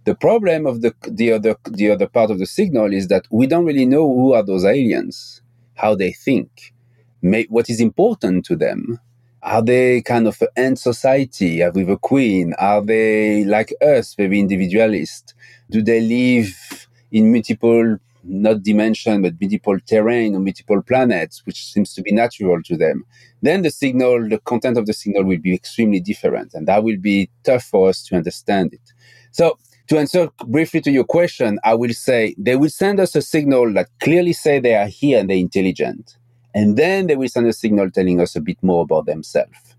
The 0.06 0.16
problem 0.16 0.66
of 0.66 0.82
the 0.82 0.94
the 1.08 1.34
other 1.34 1.56
the 1.66 1.92
other 1.92 2.08
part 2.08 2.32
of 2.32 2.40
the 2.40 2.46
signal 2.46 2.94
is 2.94 3.08
that 3.10 3.26
we 3.32 3.48
don't 3.48 3.66
really 3.66 3.86
know 3.86 4.08
who 4.08 4.34
are 4.34 4.44
those 4.44 4.66
aliens, 4.66 5.42
how 5.76 5.96
they 5.96 6.12
think 6.12 6.74
what 7.22 7.70
is 7.70 7.80
important 7.80 8.46
to 8.46 8.56
them. 8.56 9.00
Are 9.42 9.62
they 9.62 10.02
kind 10.02 10.28
of 10.28 10.42
an 10.42 10.50
end 10.58 10.80
society 10.80 11.64
uh, 11.64 11.72
with 11.74 11.90
a 11.90 11.98
queen? 11.98 12.54
Are 12.60 12.82
they 12.82 13.46
like 13.46 13.74
us, 13.82 14.14
very 14.14 14.40
individualist? 14.40 15.34
Do 15.70 15.82
they 15.82 16.02
live 16.02 16.88
in 17.12 17.32
multiple, 17.32 17.98
not 18.24 18.64
dimension, 18.64 19.22
but 19.22 19.40
multiple 19.40 19.80
terrain 19.86 20.36
or 20.36 20.40
multiple 20.40 20.82
planets, 20.82 21.46
which 21.46 21.72
seems 21.72 21.94
to 21.94 22.02
be 22.02 22.12
natural 22.12 22.62
to 22.64 22.76
them? 22.76 23.06
Then 23.42 23.62
the 23.62 23.72
signal, 23.72 24.28
the 24.28 24.40
content 24.40 24.78
of 24.78 24.86
the 24.86 24.94
signal 24.94 25.24
will 25.24 25.40
be 25.40 25.54
extremely 25.54 26.02
different, 26.02 26.54
and 26.54 26.68
that 26.68 26.84
will 26.84 26.98
be 26.98 27.30
tough 27.46 27.64
for 27.64 27.88
us 27.90 28.04
to 28.08 28.18
understand 28.18 28.74
it. 28.74 28.94
So 29.32 29.58
to 29.88 29.98
answer 29.98 30.30
briefly 30.46 30.82
to 30.82 30.92
your 30.92 31.06
question, 31.06 31.60
I 31.64 31.74
will 31.74 31.94
say 31.94 32.36
they 32.38 32.56
will 32.56 32.70
send 32.70 33.00
us 33.00 33.16
a 33.16 33.22
signal 33.24 33.74
that 33.74 33.90
clearly 34.00 34.34
say 34.34 34.60
they 34.60 34.76
are 34.76 34.88
here 34.88 35.20
and 35.20 35.30
they're 35.30 35.38
intelligent. 35.38 36.19
And 36.56 36.78
then 36.78 37.08
they 37.08 37.16
will 37.16 37.30
send 37.30 37.48
a 37.48 37.54
signal 37.54 37.92
telling 37.92 38.20
us 38.20 38.36
a 38.36 38.42
bit 38.42 38.58
more 38.64 38.82
about 38.84 39.06
themselves. 39.06 39.76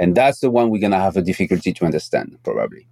And 0.00 0.16
that's 0.16 0.40
the 0.40 0.50
one 0.50 0.70
we're 0.70 0.80
going 0.80 0.90
to 0.90 0.98
have 0.98 1.16
a 1.16 1.22
difficulty 1.22 1.72
to 1.72 1.84
understand, 1.84 2.36
probably. 2.42 2.88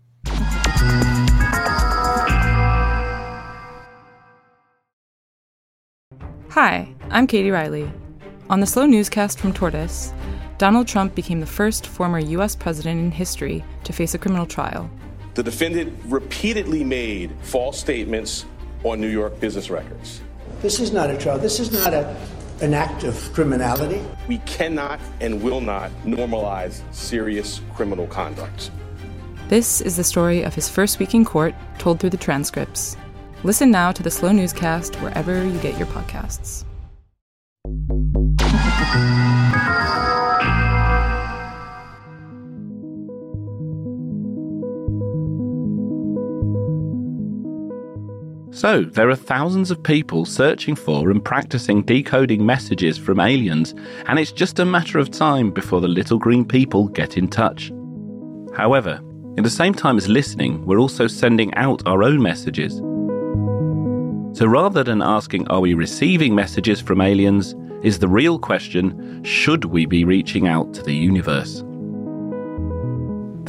Hi, 6.50 6.94
I'm 7.11 7.26
Katie 7.26 7.50
Riley. 7.50 7.90
On 8.50 8.61
the 8.61 8.66
Slow 8.66 8.87
Newscast 8.87 9.40
from 9.40 9.52
Tortoise, 9.52 10.12
Donald 10.59 10.87
Trump 10.87 11.16
became 11.16 11.40
the 11.40 11.47
first 11.47 11.87
former 11.87 12.21
U.S. 12.21 12.54
president 12.54 13.00
in 13.00 13.11
history 13.11 13.64
to 13.82 13.92
face 13.92 14.14
a 14.14 14.18
criminal 14.18 14.47
trial. 14.47 14.88
The 15.35 15.42
defendant 15.42 15.99
repeatedly 16.04 16.85
made 16.85 17.32
false 17.42 17.80
statements 17.80 18.44
on 18.85 19.00
New 19.00 19.09
York 19.09 19.40
business 19.40 19.71
records. 19.71 20.21
This 20.61 20.78
is 20.78 20.92
not 20.92 21.11
a 21.11 21.18
trial. 21.18 21.38
This 21.38 21.59
is 21.59 21.73
not 21.73 21.94
a 21.94 22.16
an 22.62 22.75
act 22.75 23.02
of 23.02 23.33
criminality. 23.35 24.00
We 24.28 24.38
cannot 24.38 25.00
and 25.21 25.42
will 25.42 25.61
not 25.61 25.90
normalize 26.04 26.81
serious 26.95 27.61
criminal 27.75 28.07
conduct. 28.07 28.71
This 29.49 29.81
is 29.81 29.97
the 29.97 30.04
story 30.04 30.42
of 30.42 30.54
his 30.54 30.69
first 30.69 30.99
week 31.00 31.12
in 31.12 31.25
court, 31.25 31.54
told 31.78 31.99
through 31.99 32.11
the 32.11 32.16
transcripts. 32.16 32.97
Listen 33.42 33.73
now 33.73 33.90
to 33.90 34.02
the 34.02 34.11
Slow 34.11 34.31
Newscast 34.31 34.95
wherever 34.97 35.45
you 35.45 35.59
get 35.59 35.76
your 35.76 35.88
podcasts. 35.88 36.64
So, 48.62 48.85
there 48.85 49.11
are 49.11 49.16
thousands 49.16 49.73
of 49.73 49.83
people 49.83 50.25
searching 50.25 50.76
for 50.76 51.11
and 51.11 51.25
practicing 51.25 51.83
decoding 51.83 52.47
messages 52.47 52.97
from 52.97 53.19
aliens, 53.19 53.75
and 54.07 54.21
it's 54.21 54.31
just 54.31 54.61
a 54.61 54.64
matter 54.64 55.00
of 55.00 55.11
time 55.11 55.50
before 55.50 55.81
the 55.81 55.88
little 55.88 56.16
green 56.16 56.45
people 56.45 56.87
get 56.87 57.19
in 57.19 57.26
touch. 57.26 57.73
However, 58.54 59.00
in 59.37 59.42
the 59.42 59.50
same 59.50 59.75
time 59.75 59.97
as 59.97 60.07
listening, 60.07 60.64
we're 60.64 60.78
also 60.78 61.09
sending 61.09 61.52
out 61.54 61.83
our 61.87 62.04
own 62.04 62.23
messages. 62.23 62.76
So 64.38 64.47
rather 64.47 64.85
than 64.85 65.02
asking, 65.02 65.49
are 65.49 65.59
we 65.59 65.75
receiving 65.75 66.33
messages 66.33 66.81
from 66.81 67.00
aliens, 67.00 67.57
is 67.83 67.99
the 67.99 68.07
real 68.07 68.38
question, 68.38 69.25
should 69.25 69.64
we 69.64 69.87
be 69.87 70.04
reaching 70.04 70.47
out 70.47 70.73
to 70.75 70.85
the 70.85 70.95
universe? 70.95 71.64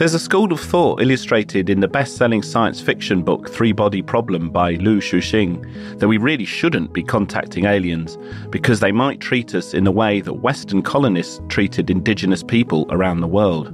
There's 0.03 0.13
a 0.13 0.19
school 0.19 0.51
of 0.51 0.59
thought 0.59 1.01
illustrated 1.01 1.69
in 1.69 1.79
the 1.79 1.87
best 1.87 2.17
selling 2.17 2.43
science 2.43 2.81
fiction 2.81 3.23
book 3.23 3.49
Three 3.49 3.71
Body 3.71 4.01
Problem 4.01 4.49
by 4.49 4.71
Liu 4.71 4.99
Cixin 4.99 5.97
that 5.97 6.09
we 6.09 6.17
really 6.17 6.43
shouldn't 6.43 6.91
be 6.91 7.01
contacting 7.01 7.63
aliens 7.63 8.17
because 8.49 8.81
they 8.81 8.91
might 8.91 9.21
treat 9.21 9.55
us 9.55 9.73
in 9.73 9.85
the 9.85 9.93
way 9.93 10.19
that 10.19 10.33
Western 10.33 10.81
colonists 10.81 11.39
treated 11.47 11.89
indigenous 11.89 12.43
people 12.43 12.85
around 12.89 13.21
the 13.21 13.27
world. 13.27 13.73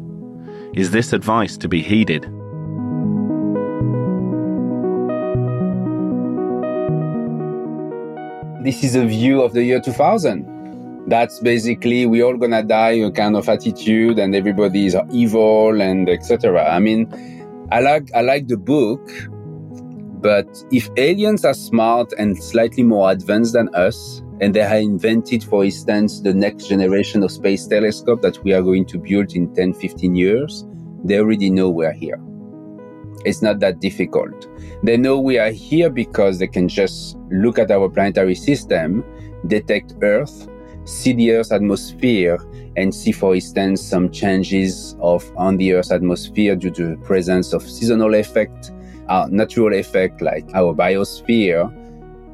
Is 0.76 0.92
this 0.92 1.14
advice 1.14 1.58
to 1.58 1.68
be 1.68 1.82
heeded? 1.82 2.22
This 8.64 8.84
is 8.84 8.94
a 8.94 9.04
view 9.04 9.42
of 9.42 9.54
the 9.54 9.64
year 9.64 9.82
2000 9.82 10.59
that's 11.10 11.40
basically 11.40 12.06
we 12.06 12.24
all 12.24 12.38
gonna 12.38 12.64
die 12.64 12.92
a 12.92 13.12
kind 13.12 13.36
of 13.36 13.50
attitude 13.50 14.20
and 14.20 14.36
everybody 14.36 14.86
is 14.86 14.96
evil 15.12 15.82
and 15.82 16.10
etc 16.10 16.70
i 16.70 16.80
mean 16.80 17.08
i 17.72 17.80
like 17.80 18.10
i 18.16 18.22
like 18.22 18.48
the 18.48 18.58
book 18.58 19.02
but 20.22 20.48
if 20.72 20.90
aliens 20.98 21.46
are 21.46 21.54
smart 21.54 22.12
and 22.18 22.42
slightly 22.42 22.84
more 22.84 23.12
advanced 23.12 23.54
than 23.54 23.74
us 23.76 24.22
and 24.42 24.54
they 24.54 24.62
have 24.62 24.82
invented 24.82 25.44
for 25.44 25.64
instance 25.66 26.22
the 26.22 26.34
next 26.34 26.68
generation 26.68 27.24
of 27.24 27.32
space 27.32 27.68
telescope 27.68 28.22
that 28.22 28.42
we 28.44 28.54
are 28.54 28.62
going 28.62 28.86
to 28.86 28.98
build 28.98 29.34
in 29.34 29.54
10 29.54 29.74
15 29.74 30.16
years 30.16 30.66
they 31.04 31.20
already 31.20 31.50
know 31.50 31.70
we're 31.70 31.94
here. 31.94 32.20
It's 33.26 33.42
not 33.42 33.60
that 33.60 33.80
difficult. 33.80 34.48
They 34.84 34.98
know 34.98 35.20
we 35.20 35.38
are 35.38 35.52
here 35.52 35.90
because 35.90 36.40
they 36.40 36.48
can 36.48 36.68
just 36.68 37.18
look 37.32 37.60
at 37.60 37.72
our 37.72 37.90
planetary 37.90 38.36
system 38.36 39.04
detect 39.48 39.96
earth 40.02 40.48
see 40.86 41.14
the 41.14 41.32
Earth's 41.32 41.52
atmosphere 41.52 42.38
and 42.76 42.94
see, 42.94 43.12
for 43.12 43.36
instance, 43.36 43.82
some 43.82 44.10
changes 44.10 44.96
of 45.02 45.30
on 45.38 45.58
the 45.58 45.74
Earth's 45.74 45.92
atmosphere 45.92 46.56
due 46.56 46.72
to 46.72 46.88
the 46.90 46.98
presence 46.98 47.54
of 47.54 47.62
seasonal 47.64 48.16
effect, 48.16 48.72
uh, 49.08 49.28
natural 49.30 49.74
effect 49.74 50.22
like 50.22 50.46
our 50.54 50.74
biosphere, 50.74 51.74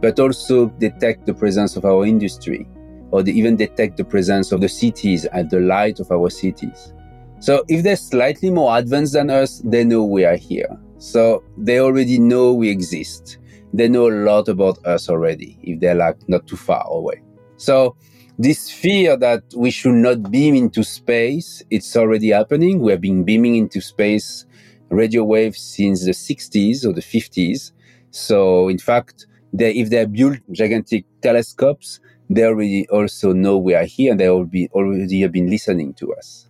but 0.02 0.20
also 0.20 0.68
detect 0.78 1.26
the 1.26 1.34
presence 1.34 1.76
of 1.76 1.86
our 1.86 2.06
industry, 2.06 2.68
or 3.12 3.22
even 3.22 3.56
detect 3.56 3.98
the 3.98 4.04
presence 4.04 4.52
of 4.52 4.62
the 4.62 4.70
cities 4.70 5.26
at 5.26 5.50
the 5.50 5.60
light 5.60 6.00
of 6.00 6.12
our 6.12 6.30
cities. 6.30 6.94
So 7.40 7.64
if 7.68 7.84
they're 7.84 7.96
slightly 7.96 8.50
more 8.50 8.78
advanced 8.78 9.14
than 9.14 9.30
us, 9.30 9.62
they 9.66 9.84
know 9.84 10.04
we 10.04 10.26
are 10.26 10.36
here. 10.36 10.78
So 10.98 11.44
they 11.58 11.80
already 11.80 12.20
know 12.20 12.54
we 12.54 12.70
exist. 12.70 13.38
They 13.74 13.90
know 13.90 14.08
a 14.08 14.16
lot 14.24 14.48
about 14.48 14.84
us 14.86 15.10
already, 15.10 15.58
if 15.64 15.80
they're 15.80 15.96
like 15.96 16.18
not 16.30 16.48
too 16.48 16.56
far 16.56 16.86
away. 16.88 17.22
So 17.58 17.96
this 18.38 18.70
fear 18.70 19.16
that 19.18 19.44
we 19.56 19.72
should 19.72 19.96
not 19.96 20.30
beam 20.32 20.56
into 20.56 20.84
space, 20.84 21.64
it's 21.70 21.96
already 21.96 22.30
happening. 22.30 22.80
We 22.82 22.92
have 22.92 23.02
been 23.02 23.24
beaming 23.24 23.56
into 23.56 23.82
space 23.82 24.46
radio 24.90 25.24
waves 25.24 25.60
since 25.60 26.06
the 26.06 26.12
60s 26.12 26.86
or 26.86 26.94
the 26.94 27.02
50s. 27.02 27.72
So, 28.12 28.68
in 28.70 28.78
fact, 28.78 29.26
they, 29.54 29.74
if 29.74 29.90
they 29.90 30.06
build 30.06 30.40
gigantic 30.52 31.06
telescopes, 31.22 32.00
they 32.30 32.44
already 32.44 32.88
also 32.90 33.34
know 33.34 33.58
we 33.58 33.74
are 33.74 33.86
here 33.86 34.12
and 34.12 34.20
they 34.20 34.30
will 34.30 34.46
be 34.46 34.68
already 34.74 35.22
have 35.22 35.32
been 35.32 35.50
listening 35.50 35.94
to 35.96 36.14
us. 36.14 36.50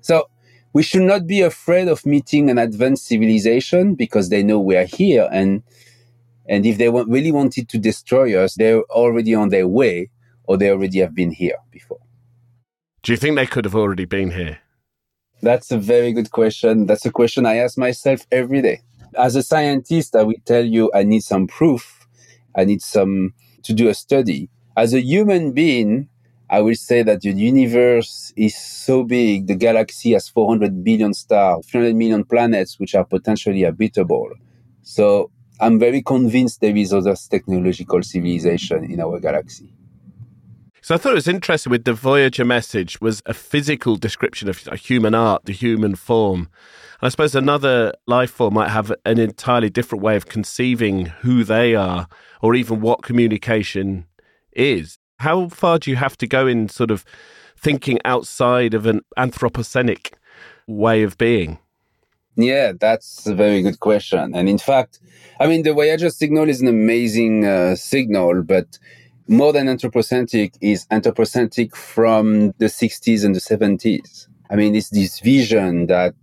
So, 0.00 0.28
we 0.72 0.82
should 0.82 1.02
not 1.02 1.26
be 1.26 1.42
afraid 1.42 1.88
of 1.88 2.06
meeting 2.06 2.50
an 2.50 2.58
advanced 2.58 3.06
civilization 3.06 3.94
because 3.94 4.30
they 4.30 4.42
know 4.42 4.58
we 4.58 4.76
are 4.76 4.86
here 4.86 5.28
and 5.32 5.62
and 6.48 6.66
if 6.66 6.78
they 6.78 6.88
really 6.88 7.32
wanted 7.32 7.68
to 7.68 7.78
destroy 7.78 8.36
us, 8.36 8.54
they're 8.56 8.82
already 8.84 9.34
on 9.34 9.50
their 9.50 9.68
way 9.68 10.10
or 10.44 10.56
they 10.56 10.70
already 10.70 10.98
have 11.00 11.14
been 11.14 11.30
here 11.30 11.56
before. 11.70 12.00
Do 13.02 13.12
you 13.12 13.18
think 13.18 13.36
they 13.36 13.46
could 13.46 13.64
have 13.64 13.74
already 13.74 14.04
been 14.04 14.30
here? 14.30 14.58
That's 15.42 15.72
a 15.72 15.78
very 15.78 16.12
good 16.12 16.30
question. 16.30 16.86
That's 16.86 17.04
a 17.04 17.10
question 17.10 17.46
I 17.46 17.56
ask 17.56 17.76
myself 17.76 18.26
every 18.30 18.62
day. 18.62 18.82
As 19.18 19.34
a 19.34 19.42
scientist, 19.42 20.14
I 20.14 20.22
will 20.22 20.40
tell 20.44 20.64
you 20.64 20.90
I 20.94 21.02
need 21.02 21.22
some 21.22 21.46
proof. 21.48 22.06
I 22.54 22.64
need 22.64 22.80
some 22.80 23.34
to 23.64 23.72
do 23.72 23.88
a 23.88 23.94
study. 23.94 24.48
As 24.76 24.94
a 24.94 25.00
human 25.00 25.52
being, 25.52 26.08
I 26.48 26.60
will 26.60 26.74
say 26.74 27.02
that 27.02 27.22
the 27.22 27.32
universe 27.32 28.32
is 28.36 28.56
so 28.56 29.04
big, 29.04 29.46
the 29.46 29.54
galaxy 29.54 30.12
has 30.12 30.28
400 30.28 30.84
billion 30.84 31.14
stars, 31.14 31.66
300 31.66 31.96
million 31.96 32.24
planets, 32.24 32.78
which 32.78 32.94
are 32.94 33.04
potentially 33.04 33.62
habitable. 33.62 34.30
So 34.82 35.30
I'm 35.60 35.78
very 35.78 36.02
convinced 36.02 36.60
there 36.60 36.76
is 36.76 36.92
other 36.92 37.16
technological 37.16 38.02
civilization 38.02 38.84
in 38.84 39.00
our 39.00 39.18
galaxy. 39.18 39.72
So 40.84 40.96
I 40.96 40.98
thought 40.98 41.12
it 41.12 41.14
was 41.14 41.28
interesting 41.28 41.70
with 41.70 41.84
the 41.84 41.92
Voyager 41.92 42.44
message 42.44 43.00
was 43.00 43.22
a 43.24 43.32
physical 43.32 43.94
description 43.94 44.48
of 44.48 44.58
human 44.58 45.14
art, 45.14 45.44
the 45.44 45.52
human 45.52 45.94
form. 45.94 46.48
And 47.00 47.06
I 47.06 47.08
suppose 47.08 47.36
another 47.36 47.94
life 48.08 48.32
form 48.32 48.54
might 48.54 48.70
have 48.70 48.92
an 49.04 49.20
entirely 49.20 49.70
different 49.70 50.02
way 50.02 50.16
of 50.16 50.26
conceiving 50.26 51.06
who 51.06 51.44
they 51.44 51.76
are 51.76 52.08
or 52.40 52.56
even 52.56 52.80
what 52.80 53.04
communication 53.04 54.06
is. 54.50 54.98
How 55.20 55.48
far 55.50 55.78
do 55.78 55.88
you 55.88 55.94
have 55.96 56.18
to 56.18 56.26
go 56.26 56.48
in 56.48 56.68
sort 56.68 56.90
of 56.90 57.04
thinking 57.56 58.00
outside 58.04 58.74
of 58.74 58.84
an 58.84 59.02
anthropocenic 59.16 60.14
way 60.66 61.04
of 61.04 61.16
being? 61.16 61.60
Yeah, 62.34 62.72
that's 62.80 63.24
a 63.28 63.36
very 63.36 63.62
good 63.62 63.78
question. 63.78 64.34
And 64.34 64.48
in 64.48 64.58
fact, 64.58 64.98
I 65.38 65.46
mean, 65.46 65.62
the 65.62 65.74
Voyager 65.74 66.10
signal 66.10 66.48
is 66.48 66.60
an 66.60 66.66
amazing 66.66 67.44
uh, 67.44 67.76
signal, 67.76 68.42
but 68.42 68.78
more 69.28 69.52
than 69.52 69.68
anthropocentric 69.68 70.54
is 70.60 70.86
anthropocentric 70.90 71.76
from 71.76 72.52
the 72.58 72.66
60s 72.66 73.24
and 73.24 73.34
the 73.34 73.40
70s. 73.40 74.28
I 74.50 74.56
mean, 74.56 74.74
it's 74.74 74.90
this 74.90 75.20
vision 75.20 75.86
that 75.86 76.14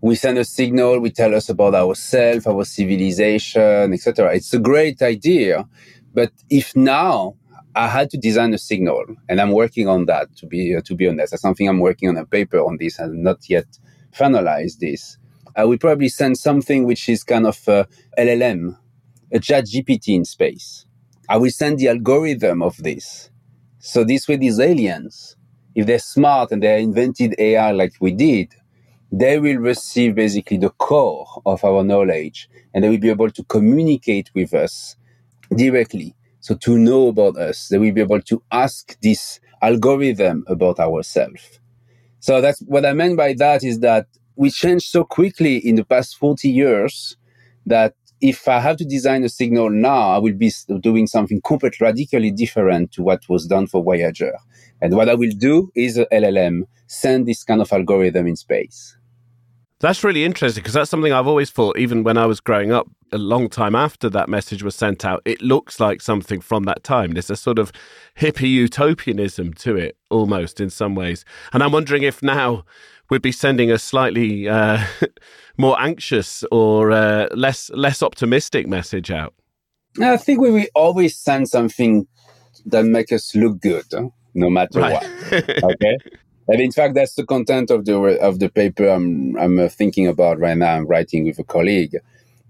we 0.00 0.14
send 0.14 0.38
a 0.38 0.44
signal, 0.44 1.00
we 1.00 1.10
tell 1.10 1.34
us 1.34 1.48
about 1.48 1.74
ourselves, 1.74 2.46
our 2.46 2.64
civilization, 2.64 3.92
etc. 3.92 4.34
It's 4.34 4.54
a 4.54 4.58
great 4.58 5.02
idea, 5.02 5.68
but 6.14 6.32
if 6.48 6.74
now 6.74 7.36
I 7.74 7.88
had 7.88 8.08
to 8.10 8.16
design 8.16 8.54
a 8.54 8.58
signal, 8.58 9.04
and 9.28 9.40
I'm 9.40 9.52
working 9.52 9.88
on 9.88 10.06
that 10.06 10.34
to 10.36 10.46
be 10.46 10.74
uh, 10.74 10.80
to 10.86 10.94
be 10.94 11.06
honest, 11.06 11.32
that's 11.32 11.42
something 11.42 11.68
I'm 11.68 11.80
working 11.80 12.08
on 12.08 12.16
a 12.16 12.24
paper 12.24 12.58
on 12.58 12.78
this 12.78 12.98
and 12.98 13.22
not 13.22 13.48
yet 13.50 13.66
finalized 14.16 14.78
this. 14.78 15.18
I 15.54 15.64
would 15.64 15.80
probably 15.80 16.08
send 16.08 16.38
something 16.38 16.84
which 16.84 17.08
is 17.08 17.22
kind 17.22 17.46
of 17.46 17.60
a 17.68 17.86
LLM, 18.16 18.78
a 19.32 19.38
chat 19.38 19.66
GPT 19.66 20.14
in 20.14 20.24
space 20.24 20.86
I 21.30 21.36
will 21.36 21.50
send 21.50 21.78
the 21.78 21.86
algorithm 21.88 22.60
of 22.60 22.76
this. 22.78 23.30
So 23.78 24.02
this 24.02 24.26
way, 24.26 24.34
these 24.34 24.58
aliens, 24.58 25.36
if 25.76 25.86
they're 25.86 26.00
smart 26.00 26.50
and 26.50 26.60
they 26.60 26.82
invented 26.82 27.36
AI 27.38 27.70
like 27.70 27.92
we 28.00 28.10
did, 28.10 28.52
they 29.12 29.38
will 29.38 29.58
receive 29.58 30.16
basically 30.16 30.56
the 30.56 30.70
core 30.70 31.26
of 31.46 31.64
our 31.64 31.84
knowledge 31.84 32.50
and 32.74 32.82
they 32.82 32.88
will 32.88 32.98
be 32.98 33.10
able 33.10 33.30
to 33.30 33.44
communicate 33.44 34.28
with 34.34 34.52
us 34.54 34.96
directly. 35.54 36.16
So 36.40 36.56
to 36.56 36.76
know 36.76 37.06
about 37.06 37.36
us, 37.36 37.68
they 37.68 37.78
will 37.78 37.92
be 37.92 38.00
able 38.00 38.22
to 38.22 38.42
ask 38.50 38.98
this 39.00 39.38
algorithm 39.62 40.42
about 40.48 40.80
ourselves. 40.80 41.60
So 42.18 42.40
that's 42.40 42.60
what 42.62 42.84
I 42.84 42.92
meant 42.92 43.16
by 43.16 43.34
that 43.34 43.62
is 43.62 43.78
that 43.80 44.06
we 44.34 44.50
changed 44.50 44.88
so 44.88 45.04
quickly 45.04 45.58
in 45.58 45.76
the 45.76 45.84
past 45.84 46.16
40 46.16 46.48
years 46.48 47.16
that 47.66 47.94
if 48.20 48.46
I 48.48 48.60
have 48.60 48.76
to 48.78 48.84
design 48.84 49.24
a 49.24 49.28
signal 49.28 49.70
now, 49.70 50.10
I 50.10 50.18
will 50.18 50.34
be 50.34 50.52
doing 50.80 51.06
something 51.06 51.40
completely 51.42 51.84
radically 51.84 52.30
different 52.30 52.92
to 52.92 53.02
what 53.02 53.28
was 53.28 53.46
done 53.46 53.66
for 53.66 53.82
Voyager. 53.82 54.36
And 54.80 54.94
what 54.94 55.08
I 55.08 55.14
will 55.14 55.32
do 55.36 55.72
is 55.74 55.98
a 55.98 56.06
LLM 56.06 56.62
send 56.86 57.26
this 57.26 57.44
kind 57.44 57.60
of 57.60 57.72
algorithm 57.72 58.26
in 58.26 58.36
space. 58.36 58.96
That's 59.80 60.04
really 60.04 60.24
interesting 60.24 60.62
because 60.62 60.74
that's 60.74 60.90
something 60.90 61.12
I've 61.12 61.26
always 61.26 61.50
thought, 61.50 61.78
even 61.78 62.04
when 62.04 62.18
I 62.18 62.26
was 62.26 62.40
growing 62.40 62.70
up, 62.70 62.86
a 63.12 63.18
long 63.18 63.48
time 63.48 63.74
after 63.74 64.08
that 64.10 64.28
message 64.28 64.62
was 64.62 64.74
sent 64.74 65.04
out, 65.04 65.22
it 65.24 65.40
looks 65.42 65.80
like 65.80 66.00
something 66.00 66.40
from 66.40 66.64
that 66.64 66.84
time. 66.84 67.12
There's 67.12 67.30
a 67.30 67.36
sort 67.36 67.58
of 67.58 67.72
hippie 68.16 68.50
utopianism 68.50 69.54
to 69.54 69.76
it 69.76 69.96
almost 70.10 70.60
in 70.60 70.70
some 70.70 70.94
ways. 70.94 71.24
And 71.52 71.62
I'm 71.62 71.72
wondering 71.72 72.02
if 72.02 72.22
now 72.22 72.64
we'd 73.10 73.22
be 73.22 73.32
sending 73.32 73.70
a 73.70 73.78
slightly 73.78 74.48
uh, 74.48 74.84
more 75.56 75.80
anxious 75.80 76.44
or 76.50 76.92
uh, 76.92 77.28
less 77.34 77.70
less 77.70 78.02
optimistic 78.02 78.66
message 78.66 79.10
out? 79.10 79.34
I 80.00 80.16
think 80.16 80.40
we 80.40 80.50
will 80.50 80.66
always 80.74 81.18
send 81.18 81.48
something 81.48 82.06
that 82.66 82.84
makes 82.84 83.12
us 83.12 83.34
look 83.34 83.60
good, 83.60 83.86
no 84.34 84.50
matter 84.50 84.80
right. 84.80 85.02
what. 85.30 85.64
okay. 85.64 85.98
And 86.48 86.60
in 86.60 86.72
fact, 86.72 86.94
that's 86.94 87.14
the 87.14 87.26
content 87.26 87.70
of 87.70 87.86
the 87.86 87.96
of 88.20 88.38
the 88.38 88.50
paper 88.50 88.88
I'm 88.88 89.36
I'm 89.38 89.58
uh, 89.58 89.68
thinking 89.68 90.06
about 90.08 90.38
right 90.38 90.56
now. 90.56 90.74
I'm 90.76 90.86
writing 90.86 91.24
with 91.24 91.38
a 91.40 91.44
colleague. 91.44 91.96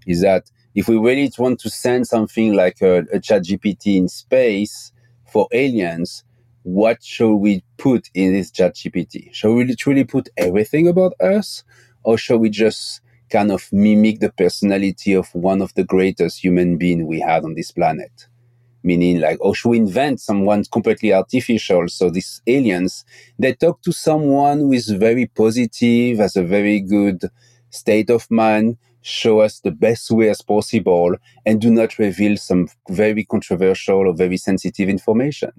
Is 0.07 0.21
that 0.21 0.51
if 0.75 0.87
we 0.89 0.97
really 0.97 1.31
want 1.37 1.59
to 1.61 1.69
send 1.71 2.07
something 2.07 2.53
like 2.55 2.81
a, 2.81 3.05
a 3.13 3.19
chat 3.19 3.43
GPT 3.43 3.97
in 3.97 4.09
space 4.09 4.91
for 5.31 5.47
aliens, 5.53 6.23
what 6.63 7.03
should 7.03 7.35
we 7.37 7.63
put 7.77 8.09
in 8.15 8.33
this 8.33 8.51
chat 8.51 8.75
GPT? 8.75 9.33
Shall 9.33 9.53
we 9.53 9.75
truly 9.75 10.05
put 10.05 10.29
everything 10.37 10.87
about 10.87 11.13
us? 11.21 11.63
Or 12.03 12.17
shall 12.17 12.39
we 12.39 12.49
just 12.49 13.01
kind 13.31 13.51
of 13.51 13.69
mimic 13.73 14.19
the 14.21 14.31
personality 14.31 15.13
of 15.13 15.33
one 15.35 15.61
of 15.61 15.73
the 15.75 15.83
greatest 15.85 16.43
human 16.43 16.77
beings 16.77 17.05
we 17.05 17.21
had 17.21 17.45
on 17.45 17.55
this 17.55 17.71
planet? 17.71 18.27
Meaning 18.83 19.19
like, 19.19 19.37
oh, 19.41 19.53
should 19.53 19.69
we 19.69 19.77
invent 19.77 20.19
someone 20.21 20.63
completely 20.71 21.13
artificial? 21.13 21.87
So 21.87 22.09
these 22.09 22.41
aliens, 22.47 23.05
they 23.39 23.53
talk 23.53 23.81
to 23.83 23.91
someone 23.91 24.59
who 24.59 24.73
is 24.73 24.89
very 24.89 25.27
positive, 25.27 26.17
has 26.19 26.35
a 26.35 26.43
very 26.43 26.79
good 26.79 27.23
state 27.69 28.09
of 28.09 28.29
mind, 28.29 28.77
show 29.01 29.39
us 29.39 29.59
the 29.59 29.71
best 29.71 30.11
way 30.11 30.29
as 30.29 30.41
possible, 30.41 31.15
and 31.45 31.59
do 31.61 31.71
not 31.71 31.97
reveal 31.97 32.37
some 32.37 32.67
very 32.89 33.25
controversial 33.25 34.07
or 34.07 34.13
very 34.13 34.37
sensitive 34.37 34.89
information. 34.89 35.51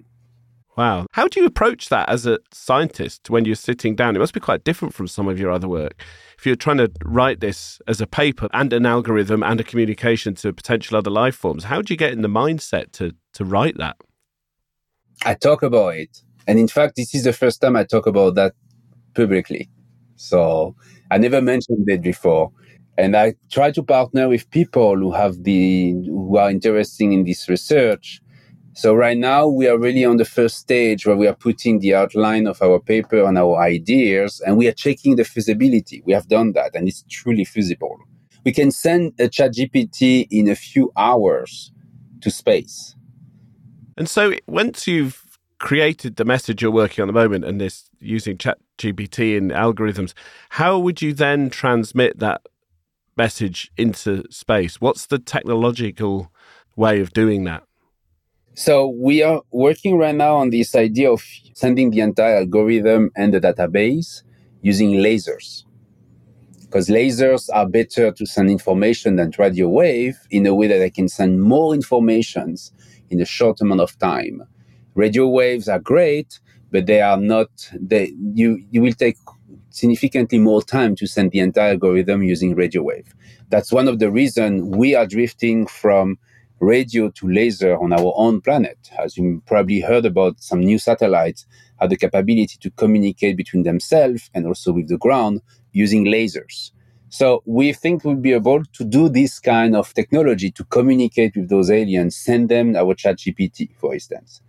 Wow. 0.77 1.07
How 1.13 1.29
do 1.29 1.39
you 1.39 1.47
approach 1.47 1.91
that 1.91 2.09
as 2.09 2.27
a 2.27 2.39
scientist 2.51 3.29
when 3.29 3.45
you're 3.45 3.55
sitting 3.55 3.95
down? 3.95 4.17
It 4.17 4.21
must 4.21 4.33
be 4.33 4.41
quite 4.41 4.65
different 4.65 4.95
from 4.95 5.07
some 5.07 5.29
of 5.29 5.39
your 5.39 5.51
other 5.51 5.69
work. 5.69 6.03
If 6.39 6.47
you're 6.47 6.57
trying 6.57 6.79
to 6.79 6.91
write 7.05 7.41
this 7.41 7.81
as 7.87 8.01
a 8.01 8.07
paper 8.07 8.49
and 8.55 8.73
an 8.73 8.87
algorithm 8.87 9.43
and 9.43 9.61
a 9.61 9.65
communication 9.65 10.35
to 10.37 10.53
potential 10.53 10.97
other 10.97 11.11
life 11.11 11.37
forms, 11.37 11.65
how 11.65 11.83
do 11.83 11.93
you 11.93 11.99
get 11.99 12.13
in 12.13 12.23
the 12.23 12.29
mindset 12.29 12.93
to, 12.93 13.15
to 13.35 13.45
write 13.45 13.77
that? 13.77 13.97
I 15.25 15.35
talk 15.35 15.63
about 15.63 15.97
it. 15.97 16.23
And 16.47 16.59
in 16.59 16.69
fact, 16.69 16.97
this 16.97 17.15
is 17.15 17.25
the 17.25 17.35
first 17.35 17.61
time 17.61 17.77
I 17.77 17.85
talk 17.85 18.07
about 18.07 18.35
that 18.37 18.55
publicly. 19.15 19.69
So 20.17 20.75
I 21.11 21.19
never 21.19 21.43
mentioned 21.43 21.89
it 21.89 22.01
before. 22.01 22.51
And 22.97 23.15
I 23.15 23.35
try 23.51 23.71
to 23.73 23.83
partner 23.83 24.29
with 24.29 24.51
people 24.51 24.97
who 24.97 25.13
have 25.13 25.45
the, 25.45 25.93
who 26.07 26.37
are 26.39 26.51
interested 26.51 27.05
in 27.05 27.25
this 27.25 27.49
research 27.49 28.23
so 28.75 28.95
right 28.95 29.19
now 29.19 29.47
we 29.47 29.69
are 29.69 29.79
really 29.79 30.05
on 30.05 30.17
the 30.17 30.25
first 30.25 30.57
stage 30.57 31.07
where 31.07 31.17
we 31.17 31.29
are 31.29 31.35
putting 31.35 31.81
the 31.81 31.95
outline 31.95 32.47
of 32.47 32.63
our 32.63 32.81
paper 32.81 33.23
and 33.25 33.37
our 33.37 33.61
ideas 33.61 34.41
and 34.41 34.57
we 34.57 34.67
are 34.67 34.73
checking 34.73 35.17
the 35.17 35.25
feasibility. 35.25 36.03
We 36.07 36.15
have 36.15 36.29
done 36.29 36.53
that 36.53 36.75
and 36.75 36.89
it's 36.89 37.05
truly 37.11 37.45
feasible. 37.45 37.99
We 38.45 38.53
can 38.53 38.71
send 38.71 39.13
a 39.19 39.29
chat 39.29 39.53
GPT 39.53 40.27
in 40.31 40.49
a 40.49 40.55
few 40.55 40.91
hours 40.97 41.71
to 42.23 42.31
space. 42.31 42.97
And 43.99 44.09
so 44.09 44.33
once 44.47 44.87
you've 44.87 45.23
created 45.59 46.17
the 46.17 46.25
message 46.25 46.63
you're 46.63 46.71
working 46.71 47.03
on 47.03 47.09
at 47.09 47.13
the 47.13 47.21
moment 47.21 47.45
and 47.45 47.61
this 47.61 47.91
using 48.01 48.39
chat 48.39 48.59
GPT 48.79 49.37
and 49.37 49.51
algorithms, 49.51 50.15
how 50.49 50.79
would 50.79 51.03
you 51.03 51.13
then 51.13 51.51
transmit 51.51 52.19
that 52.21 52.41
message 53.19 53.71
into 53.77 54.25
space? 54.31 54.81
What's 54.81 55.07
the 55.07 55.19
technological 55.19 56.33
way 56.75 57.01
of 57.01 57.13
doing 57.13 57.45
that? 57.45 57.65
So 58.55 58.89
we 58.89 59.23
are 59.23 59.43
working 59.51 59.97
right 59.97 60.15
now 60.15 60.37
on 60.37 60.51
this 60.51 60.75
idea 60.75 61.11
of 61.11 61.25
sending 61.55 61.91
the 61.91 62.01
entire 62.01 62.37
algorithm 62.37 63.11
and 63.17 63.33
the 63.33 63.41
database 63.41 64.23
using 64.61 64.93
lasers. 64.93 65.65
Because 66.61 66.89
lasers 66.89 67.49
are 67.53 67.69
better 67.69 68.13
to 68.13 68.27
send 68.27 68.51
information 68.51 69.17
than 69.17 69.33
radio 69.39 69.69
wave 69.69 70.19
in 70.31 70.47
a 70.47 70.55
way 70.55 70.67
that 70.67 70.83
I 70.83 70.91
can 70.91 71.09
send 71.09 71.43
more 71.43 71.75
informations 71.75 72.73
in 73.11 73.21
a 73.21 73.27
short 73.27 73.61
amount 73.61 73.81
of 73.81 73.99
time. 73.99 74.43
Radio 74.95 75.29
waves 75.29 75.69
are 75.69 75.79
great, 75.79 76.39
but 76.71 76.87
they 76.87 77.01
are 77.01 77.19
not 77.19 77.49
they 77.79 78.13
you 78.35 78.63
you 78.71 78.83
will 78.83 78.93
take 78.93 79.17
significantly 79.71 80.39
more 80.39 80.63
time 80.63 80.95
to 80.97 81.07
send 81.07 81.31
the 81.31 81.41
entire 81.41 81.73
algorithm 81.73 82.23
using 82.23 82.55
radio 82.55 82.83
wave. 82.83 83.15
That's 83.49 83.73
one 83.73 83.89
of 83.89 83.99
the 83.99 84.11
reasons 84.11 84.63
we 84.77 84.95
are 84.95 85.07
drifting 85.07 85.67
from 85.67 86.19
radio 86.63 87.11
to 87.11 87.29
laser 87.29 87.77
on 87.77 87.93
our 87.93 88.13
own 88.17 88.41
planet. 88.41 88.79
As 88.97 89.17
you 89.17 89.43
probably 89.47 89.81
heard 89.81 90.07
about, 90.07 90.41
some 90.41 90.61
new 90.61 90.79
satellites 90.79 91.45
have 91.81 91.91
the 91.91 91.97
capability 91.97 92.57
to 92.61 92.71
communicate 92.71 93.37
between 93.37 93.65
themselves 93.65 94.31
and 94.33 94.47
also 94.47 94.73
with 94.73 94.89
the 94.89 94.97
ground 94.97 95.43
using 95.73 96.05
lasers. 96.05 96.71
So 97.09 97.43
we 97.47 97.73
think 97.73 98.05
we'll 98.05 98.15
be 98.15 98.33
able 98.33 98.63
to 98.65 98.85
do 98.85 99.09
this 99.09 99.41
kind 99.41 99.75
of 99.75 99.93
technology 99.93 100.53
to 100.53 100.65
communicate 100.65 101.37
with 101.37 101.49
those 101.49 101.69
aliens, 101.69 102.17
send 102.17 102.49
them 102.49 102.77
our 102.77 102.95
chat 102.95 103.19
GPT, 103.19 103.75
for 103.77 103.93
instance. 103.93 104.41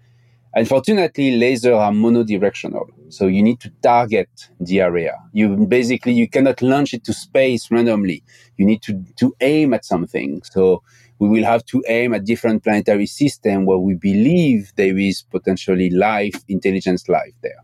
Unfortunately, 0.56 1.32
lasers 1.32 1.76
are 1.76 1.92
monodirectional. 1.92 2.86
So 3.10 3.26
you 3.26 3.42
need 3.42 3.60
to 3.62 3.72
target 3.82 4.30
the 4.60 4.82
area. 4.82 5.18
You 5.32 5.66
basically, 5.68 6.14
you 6.14 6.30
cannot 6.30 6.62
launch 6.62 6.94
it 6.94 7.04
to 7.06 7.14
space 7.14 7.72
randomly. 7.72 8.24
You 8.58 8.66
need 8.66 8.84
to, 8.84 9.04
to 9.18 9.36
aim 9.42 9.74
at 9.74 9.84
something. 9.84 10.44
So 10.44 10.84
we 11.18 11.28
will 11.28 11.44
have 11.44 11.66
to 11.66 11.84
aim 11.88 12.14
at 12.14 12.26
different 12.26 12.64
planetary 12.64 13.08
systems 13.08 13.66
where 13.66 13.80
we 13.80 13.96
believe 13.96 14.72
there 14.76 14.98
is 14.98 15.24
potentially 15.24 15.90
life, 15.90 16.36
intelligence 16.48 17.10
life 17.10 17.34
there. 17.42 17.64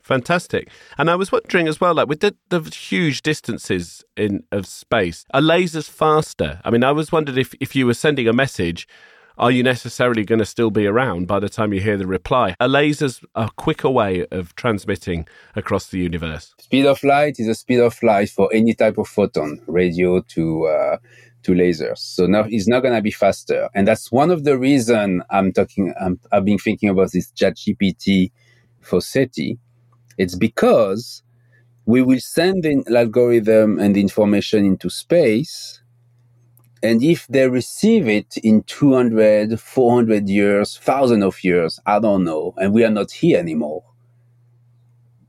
Fantastic. 0.00 0.68
And 0.98 1.10
I 1.10 1.14
was 1.14 1.30
wondering 1.30 1.68
as 1.68 1.80
well, 1.80 1.94
like 1.94 2.08
with 2.08 2.20
the, 2.20 2.34
the 2.48 2.60
huge 2.62 3.22
distances 3.22 4.04
in 4.16 4.42
of 4.50 4.66
space, 4.66 5.24
are 5.32 5.40
lasers 5.40 5.88
faster? 5.88 6.60
I 6.64 6.70
mean, 6.70 6.82
I 6.82 6.92
was 6.92 7.12
wondering 7.12 7.38
if, 7.38 7.54
if 7.60 7.76
you 7.76 7.86
were 7.86 7.94
sending 7.94 8.26
a 8.26 8.32
message, 8.32 8.88
are 9.40 9.50
you 9.50 9.62
necessarily 9.62 10.22
going 10.22 10.38
to 10.38 10.44
still 10.44 10.70
be 10.70 10.86
around 10.86 11.26
by 11.26 11.40
the 11.40 11.48
time 11.48 11.72
you 11.72 11.80
hear 11.80 11.96
the 11.96 12.06
reply? 12.06 12.54
Are 12.60 12.68
lasers 12.68 13.24
a 13.34 13.50
quicker 13.56 13.88
way 13.88 14.26
of 14.30 14.54
transmitting 14.54 15.26
across 15.56 15.86
the 15.86 15.98
universe? 15.98 16.54
Speed 16.58 16.84
of 16.84 17.02
light 17.02 17.36
is 17.38 17.48
a 17.48 17.54
speed 17.54 17.80
of 17.80 18.00
light 18.02 18.28
for 18.28 18.52
any 18.52 18.74
type 18.74 18.98
of 18.98 19.08
photon, 19.08 19.58
radio 19.66 20.20
to 20.20 20.66
uh, 20.66 20.98
to 21.42 21.52
lasers. 21.52 21.98
So 21.98 22.26
now 22.26 22.44
it's 22.46 22.68
not 22.68 22.80
going 22.80 22.94
to 22.94 23.00
be 23.00 23.10
faster. 23.10 23.70
And 23.74 23.88
that's 23.88 24.12
one 24.12 24.30
of 24.30 24.44
the 24.44 24.58
reason 24.58 25.22
I'm 25.30 25.52
talking, 25.54 25.94
i 25.98 26.36
have 26.36 26.44
been 26.44 26.58
thinking 26.58 26.90
about 26.90 27.12
this 27.12 27.32
ChatGPT 27.32 28.30
for 28.82 29.00
SETI. 29.00 29.58
It's 30.18 30.34
because 30.34 31.22
we 31.86 32.02
will 32.02 32.20
send 32.20 32.64
the 32.64 32.84
algorithm 32.94 33.78
and 33.78 33.96
the 33.96 34.02
information 34.02 34.66
into 34.66 34.90
space. 34.90 35.79
And 36.82 37.02
if 37.02 37.26
they 37.26 37.46
receive 37.48 38.08
it 38.08 38.36
in 38.38 38.62
200, 38.62 39.60
400 39.60 40.28
years, 40.28 40.78
thousand 40.78 41.22
of 41.22 41.44
years, 41.44 41.78
I 41.84 41.98
don't 41.98 42.24
know, 42.24 42.54
and 42.56 42.72
we 42.72 42.84
are 42.84 42.90
not 42.90 43.10
here 43.10 43.38
anymore, 43.38 43.84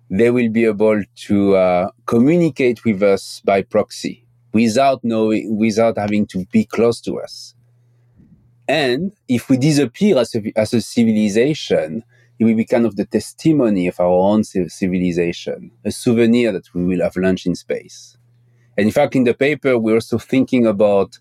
they 0.09 0.29
will 0.29 0.49
be 0.49 0.65
able 0.65 1.03
to 1.27 1.55
uh, 1.55 1.89
communicate 2.05 2.85
with 2.85 3.03
us 3.03 3.41
by 3.43 3.63
proxy 3.63 4.25
without 4.53 5.03
knowing, 5.03 5.57
without 5.57 5.97
having 5.97 6.25
to 6.27 6.45
be 6.51 6.65
close 6.65 7.01
to 7.01 7.19
us. 7.19 7.53
And 8.67 9.11
if 9.27 9.49
we 9.49 9.57
disappear 9.57 10.17
as 10.17 10.35
a, 10.35 10.53
as 10.55 10.73
a 10.73 10.81
civilization, 10.81 12.03
it 12.39 12.45
will 12.45 12.55
be 12.55 12.65
kind 12.65 12.85
of 12.85 12.95
the 12.95 13.05
testimony 13.05 13.87
of 13.87 13.99
our 13.99 14.07
own 14.07 14.43
civilization, 14.43 15.71
a 15.85 15.91
souvenir 15.91 16.51
that 16.53 16.73
we 16.73 16.83
will 16.85 17.01
have 17.01 17.15
launched 17.15 17.45
in 17.45 17.55
space. 17.55 18.17
And 18.77 18.87
in 18.87 18.91
fact, 18.91 19.15
in 19.15 19.25
the 19.25 19.33
paper, 19.33 19.77
we're 19.77 19.95
also 19.95 20.17
thinking 20.17 20.65
about 20.65 21.19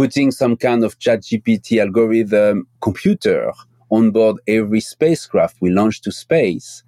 putting 0.00 0.30
some 0.30 0.56
kind 0.56 0.82
of 0.82 0.98
chat 0.98 1.20
GPT 1.20 1.78
algorithm 1.78 2.66
computer 2.80 3.52
on 3.90 4.10
board 4.10 4.36
every 4.48 4.80
spacecraft 4.80 5.58
we 5.60 5.68
launch 5.68 6.00
to 6.00 6.10
space 6.10 6.82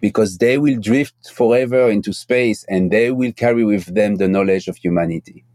because 0.00 0.36
they 0.36 0.58
will 0.58 0.78
drift 0.78 1.30
forever 1.30 1.88
into 1.88 2.12
space 2.12 2.66
and 2.68 2.90
they 2.90 3.10
will 3.10 3.32
carry 3.32 3.64
with 3.64 3.86
them 3.94 4.16
the 4.16 4.28
knowledge 4.28 4.68
of 4.68 4.76
humanity. 4.76 5.46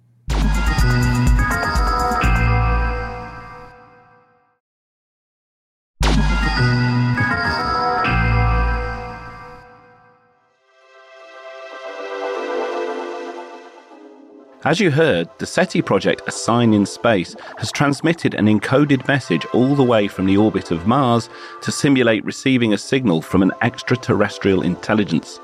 As 14.66 14.80
you 14.80 14.92
heard, 14.92 15.28
the 15.40 15.46
SETI 15.46 15.82
project 15.82 16.22
A 16.26 16.32
Sign 16.32 16.74
in 16.74 16.86
Space 16.86 17.36
has 17.58 17.70
transmitted 17.70 18.34
an 18.34 18.46
encoded 18.46 19.06
message 19.10 19.46
all 19.54 19.76
the 19.76 19.84
way 19.84 20.08
from 20.08 20.26
the 20.26 20.38
orbit 20.38 20.72
of 20.72 20.88
Mars 20.88 21.30
to 21.64 21.72
simulate 21.72 22.24
receiving 22.24 22.74
a 22.74 22.78
signal 22.78 23.22
from 23.22 23.42
an 23.42 23.52
extraterrestrial 23.62 24.62
intelligence. 24.62 25.42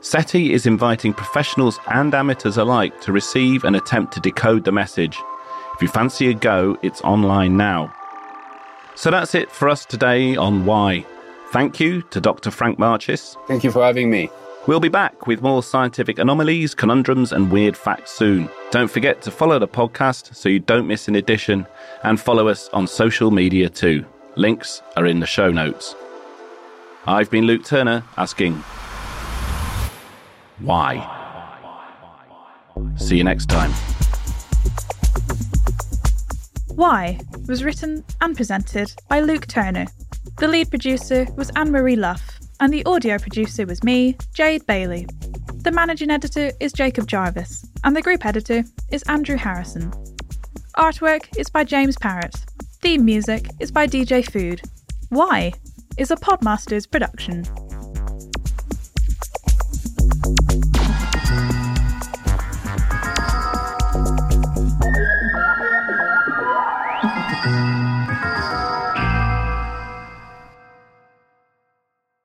SETI 0.00 0.52
is 0.52 0.66
inviting 0.66 1.14
professionals 1.14 1.78
and 1.86 2.12
amateurs 2.14 2.56
alike 2.56 3.00
to 3.02 3.12
receive 3.12 3.62
and 3.62 3.76
attempt 3.76 4.12
to 4.14 4.20
decode 4.20 4.64
the 4.64 4.72
message. 4.72 5.16
If 5.74 5.82
you 5.82 5.86
fancy 5.86 6.28
a 6.28 6.34
go, 6.34 6.76
it's 6.82 7.00
online 7.02 7.56
now. 7.56 7.94
So 8.96 9.12
that's 9.12 9.36
it 9.36 9.52
for 9.52 9.68
us 9.68 9.86
today 9.86 10.34
on 10.34 10.66
Why. 10.66 11.06
Thank 11.52 11.78
you 11.78 12.02
to 12.10 12.20
Dr. 12.20 12.50
Franck 12.50 12.80
Marchis. 12.80 13.36
Thank 13.46 13.62
you 13.62 13.70
for 13.70 13.84
having 13.84 14.10
me. 14.10 14.30
We'll 14.68 14.78
be 14.78 14.88
back 14.88 15.26
with 15.26 15.42
more 15.42 15.60
scientific 15.60 16.20
anomalies, 16.20 16.72
conundrums, 16.72 17.32
and 17.32 17.50
weird 17.50 17.76
facts 17.76 18.12
soon. 18.12 18.48
Don't 18.70 18.88
forget 18.88 19.20
to 19.22 19.32
follow 19.32 19.58
the 19.58 19.66
podcast 19.66 20.36
so 20.36 20.48
you 20.48 20.60
don't 20.60 20.86
miss 20.86 21.08
an 21.08 21.16
edition, 21.16 21.66
and 22.04 22.20
follow 22.20 22.46
us 22.46 22.68
on 22.72 22.86
social 22.86 23.32
media 23.32 23.68
too. 23.68 24.04
Links 24.36 24.80
are 24.96 25.06
in 25.06 25.18
the 25.18 25.26
show 25.26 25.50
notes. 25.50 25.96
I've 27.08 27.28
been 27.28 27.44
Luke 27.44 27.64
Turner 27.64 28.04
asking, 28.16 28.54
why? 30.60 31.08
See 32.98 33.16
you 33.16 33.24
next 33.24 33.46
time. 33.46 33.72
Why 36.68 37.18
was 37.48 37.64
written 37.64 38.04
and 38.20 38.36
presented 38.36 38.92
by 39.08 39.22
Luke 39.22 39.48
Turner. 39.48 39.86
The 40.38 40.46
lead 40.46 40.70
producer 40.70 41.26
was 41.36 41.50
Anne 41.56 41.72
Marie 41.72 41.96
Luff 41.96 42.38
and 42.62 42.72
the 42.72 42.84
audio 42.86 43.18
producer 43.18 43.66
was 43.66 43.82
me, 43.82 44.16
Jade 44.34 44.64
Bailey. 44.66 45.04
The 45.64 45.72
managing 45.72 46.12
editor 46.12 46.52
is 46.60 46.72
Jacob 46.72 47.08
Jarvis, 47.08 47.66
and 47.82 47.96
the 47.96 48.02
group 48.02 48.24
editor 48.24 48.62
is 48.92 49.02
Andrew 49.08 49.36
Harrison. 49.36 49.90
Artwork 50.76 51.36
is 51.36 51.50
by 51.50 51.64
James 51.64 51.96
Parrett. 51.96 52.36
Theme 52.80 53.04
music 53.04 53.48
is 53.58 53.72
by 53.72 53.88
DJ 53.88 54.24
Food. 54.24 54.62
Why 55.08 55.52
is 55.98 56.12
a 56.12 56.16
Podmasters 56.16 56.88
production. 56.88 57.44